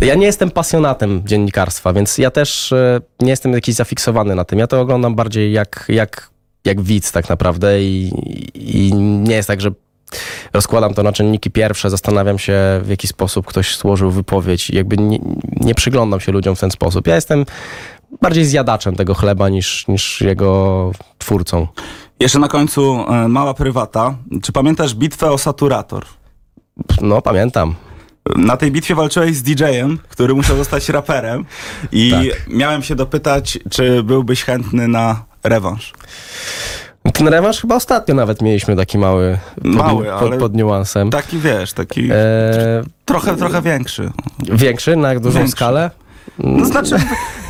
Ja 0.00 0.14
nie 0.14 0.26
jestem 0.26 0.50
pasjonatem 0.50 1.22
dziennikarstwa, 1.24 1.92
więc 1.92 2.18
ja 2.18 2.30
też 2.30 2.72
e, 2.72 3.00
nie 3.20 3.30
jestem 3.30 3.52
jakiś 3.52 3.74
zafiksowany 3.74 4.34
na 4.34 4.44
tym. 4.44 4.58
Ja 4.58 4.66
to 4.66 4.80
oglądam 4.80 5.14
bardziej 5.14 5.52
jak, 5.52 5.84
jak, 5.88 6.30
jak 6.64 6.80
widz 6.80 7.12
tak 7.12 7.28
naprawdę 7.28 7.82
i, 7.82 8.12
i 8.54 8.94
nie 8.94 9.34
jest 9.34 9.48
tak, 9.48 9.60
że 9.60 9.70
rozkładam 10.52 10.94
to 10.94 11.02
na 11.02 11.12
czynniki 11.12 11.50
pierwsze, 11.50 11.90
zastanawiam 11.90 12.38
się 12.38 12.80
w 12.82 12.88
jaki 12.88 13.06
sposób 13.06 13.46
ktoś 13.46 13.76
złożył 13.76 14.10
wypowiedź 14.10 14.70
jakby 14.70 14.96
nie, 14.96 15.18
nie 15.60 15.74
przyglądam 15.74 16.20
się 16.20 16.32
ludziom 16.32 16.56
w 16.56 16.60
ten 16.60 16.70
sposób. 16.70 17.06
Ja 17.06 17.14
jestem 17.14 17.44
bardziej 18.22 18.44
zjadaczem 18.44 18.96
tego 18.96 19.14
chleba 19.14 19.48
niż, 19.48 19.88
niż 19.88 20.20
jego 20.20 20.92
twórcą. 21.18 21.66
Jeszcze 22.20 22.38
na 22.38 22.48
końcu 22.48 23.04
e, 23.08 23.28
mała 23.28 23.54
prywata. 23.54 24.14
Czy 24.42 24.52
pamiętasz 24.52 24.94
bitwę 24.94 25.30
o 25.30 25.38
Saturator? 25.38 26.04
No, 27.02 27.22
pamiętam. 27.22 27.74
Na 28.36 28.56
tej 28.56 28.70
bitwie 28.72 28.94
walczyłeś 28.94 29.36
z 29.36 29.42
DJ-em, 29.42 29.98
który 30.08 30.34
musiał 30.34 30.56
zostać 30.56 30.88
raperem 30.88 31.44
i 31.92 32.10
Tak. 32.10 32.48
miałem 32.48 32.82
się 32.82 32.94
dopytać, 32.96 33.58
czy 33.70 34.02
byłbyś 34.02 34.44
chętny 34.44 34.88
na 34.88 35.24
rewanż. 35.44 35.92
Ten 37.12 37.28
rewanż 37.28 37.60
chyba 37.60 37.74
ostatnio 37.76 38.14
nawet 38.14 38.42
mieliśmy 38.42 38.76
taki 38.76 38.98
mały, 38.98 39.38
pod, 39.54 39.64
Mały, 39.64 40.04
pod, 40.04 40.14
ale- 40.22 40.38
pod 40.38 40.54
niuansem. 40.54 41.10
Taki 41.10 41.38
wiesz, 41.38 41.72
taki... 41.72 42.08
E, 42.12 42.16
trochę, 43.04 43.36
trochę 43.36 43.62
większy. 43.62 44.10
Większy, 44.38 44.96
na 44.96 45.08
jak 45.08 45.20
dużą 45.20 45.38
Większy. 45.38 45.52
skalę? 45.56 45.90
No, 46.38 46.64
znaczy 46.64 46.98
w, 46.98 47.02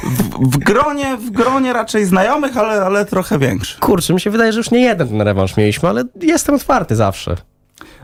w, 0.05 0.51
w, 0.53 0.59
gronie, 0.59 1.17
w 1.17 1.31
gronie 1.31 1.73
raczej 1.73 2.05
znajomych, 2.05 2.57
ale, 2.57 2.83
ale 2.83 3.05
trochę 3.05 3.39
większy. 3.39 3.81
Kurczę, 3.81 4.15
mi 4.15 4.21
się 4.21 4.31
wydaje, 4.31 4.53
że 4.53 4.59
już 4.59 4.71
nie 4.71 4.81
jeden 4.81 5.09
ten 5.09 5.21
rewanż 5.23 5.57
mieliśmy, 5.57 5.89
ale 5.89 6.05
jestem 6.21 6.55
otwarty 6.55 6.97
zawsze. 6.97 7.37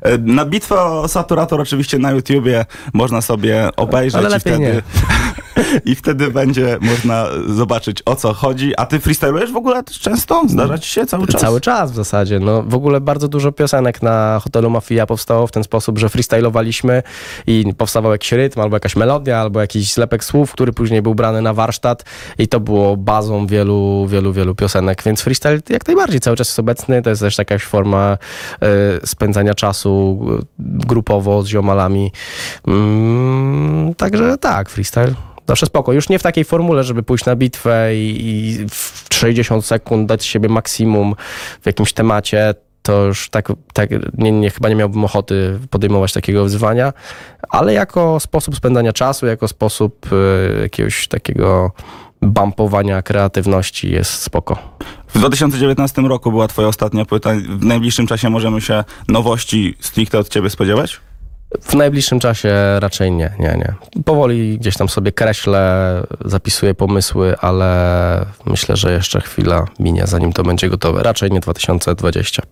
E, 0.07 0.19
Na 0.19 0.45
bitwę 0.45 0.81
o 0.81 1.09
Saturator 1.09 1.61
oczywiście 1.61 1.99
na 1.99 2.11
YouTubie 2.11 2.67
można 2.93 3.23
sobie 3.23 3.69
obejrzeć 3.77 4.25
Ale 4.25 4.37
i 4.37 4.41
wtedy, 4.41 4.83
i 5.85 5.95
wtedy 5.95 6.31
będzie 6.31 6.79
można 6.81 7.27
zobaczyć 7.49 8.03
o 8.05 8.17
co 8.17 8.35
chodzi. 8.35 8.73
A 8.77 8.87
ty 8.87 9.01
freestylujesz 9.01 9.53
w 9.53 9.57
ogóle 9.57 9.83
często? 9.85 10.43
Zdarza 10.49 10.79
ci 10.79 10.91
się 10.91 11.07
cały 11.07 11.27
czas? 11.27 11.41
Cały 11.41 11.61
czas 11.61 11.93
w 11.93 11.95
zasadzie. 11.95 12.41
No, 12.41 12.63
w 12.63 12.75
ogóle 12.75 13.01
bardzo 13.01 13.29
dużo 13.29 13.53
piosenek 13.53 14.03
na 14.03 14.41
hotelu 14.43 14.71
Mafia 14.71 15.07
powstało 15.07 15.47
w 15.47 15.53
ten 15.53 15.65
sposób, 15.65 15.99
że 15.99 16.09
freestylowaliśmy 16.09 17.03
i 17.47 17.75
powstawał 17.79 18.13
jakiś 18.13 18.33
rytm, 18.33 18.61
albo 18.61 18.77
jakaś 18.77 18.97
melodia, 18.97 19.39
albo 19.39 19.61
jakiś 19.61 19.93
zlepek 19.93 20.25
słów, 20.25 20.53
który 20.53 20.73
później 20.73 21.03
był 21.03 21.15
brany 21.15 21.43
na 21.43 21.55
warsztat 21.55 22.05
i 22.39 22.49
to 22.49 22.61
było 22.61 22.97
bazą 22.97 23.47
wielu, 23.47 24.07
wielu, 24.07 24.33
wielu 24.33 24.55
piosenek, 24.55 25.03
więc 25.03 25.21
freestyle 25.21 25.61
jak 25.69 25.87
najbardziej 25.87 26.21
cały 26.21 26.37
czas 26.37 26.49
jest 26.49 26.59
obecny. 26.59 27.03
To 27.03 27.11
jest 27.11 27.23
też 27.23 27.39
jakaś 27.39 27.63
forma 27.63 28.19
e, 28.63 29.07
spędzania 29.07 29.55
czasu 29.55 30.21
e, 30.41 30.43
grupowo 30.59 31.43
z 31.43 31.47
ziomalami. 31.47 32.13
Mm, 32.67 33.95
także 33.95 34.39
tak, 34.39 34.71
freestyle. 34.71 35.15
Zawsze 35.49 35.67
spoko. 35.67 35.93
Już 35.93 36.09
nie 36.09 36.19
w 36.19 36.23
takiej 36.23 36.45
formule, 36.45 36.85
żeby 36.85 37.03
pójść 37.03 37.25
na 37.25 37.37
bitwę 37.37 37.97
i, 37.97 38.29
i 38.29 38.67
w 38.69 39.07
60 39.13 39.65
sekund 39.65 40.09
dać 40.09 40.25
siebie 40.25 40.49
maksimum 40.49 41.15
w 41.63 41.67
jakimś 41.67 41.93
temacie. 41.93 42.55
To 42.83 43.05
już 43.05 43.31
tak, 43.31 43.53
tak 43.73 43.91
nie, 44.19 44.33
nie, 44.33 44.51
chyba 44.51 44.69
nie 44.69 44.75
miałbym 44.75 45.05
ochoty 45.05 45.59
podejmować 45.71 46.13
takiego 46.13 46.43
wyzwania, 46.43 46.93
ale 47.49 47.73
jako 47.73 48.21
sposób 48.21 48.57
spędzania 48.57 48.93
czasu, 48.93 49.27
jako 49.27 49.49
sposób 49.49 50.13
y, 50.13 50.61
jakiegoś 50.63 51.09
takiego 51.09 51.71
bumpowania 52.23 53.03
kreatywności 53.03 53.91
jest 53.91 54.11
spoko. 54.11 54.59
W 55.09 55.19
2019 55.19 56.03
roku 56.03 56.31
była 56.31 56.49
twoja 56.49 56.69
ostatnia 56.69 57.05
płyta. 57.05 57.31
W 57.49 57.65
najbliższym 57.65 58.07
czasie 58.07 58.31
możemy 58.31 58.61
się 58.61 58.85
nowości 59.09 59.75
stricte 59.81 60.19
od 60.19 60.29
ciebie 60.29 60.51
spodziewać? 60.51 61.01
W 61.61 61.75
najbliższym 61.75 62.21
czasie 62.21 62.55
raczej 62.81 63.13
nie, 63.13 63.33
nie, 63.39 63.57
nie. 63.59 63.75
Powoli 64.05 64.59
gdzieś 64.59 64.77
tam 64.77 64.89
sobie 64.89 65.13
kreślę, 65.13 66.03
zapisuję 66.25 66.75
pomysły, 66.75 67.39
ale 67.39 68.27
myślę, 68.47 68.77
że 68.77 68.93
jeszcze 68.93 69.21
chwila 69.21 69.65
minie, 69.81 70.07
zanim 70.07 70.33
to 70.33 70.43
będzie 70.43 70.69
gotowe. 70.69 71.03
Raczej 71.03 71.31
nie 71.31 71.41
2020. 71.41 72.43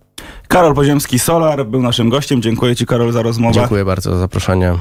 Karol 0.47 0.73
Poziemski, 0.75 1.19
Solar, 1.19 1.65
był 1.65 1.81
naszym 1.81 2.09
gościem. 2.09 2.41
Dziękuję 2.41 2.75
ci, 2.75 2.85
Karol, 2.85 3.11
za 3.11 3.21
rozmowę. 3.21 3.53
Dziękuję 3.53 3.85
bardzo 3.85 4.11
za 4.11 4.17
zaproszenie. 4.17 4.73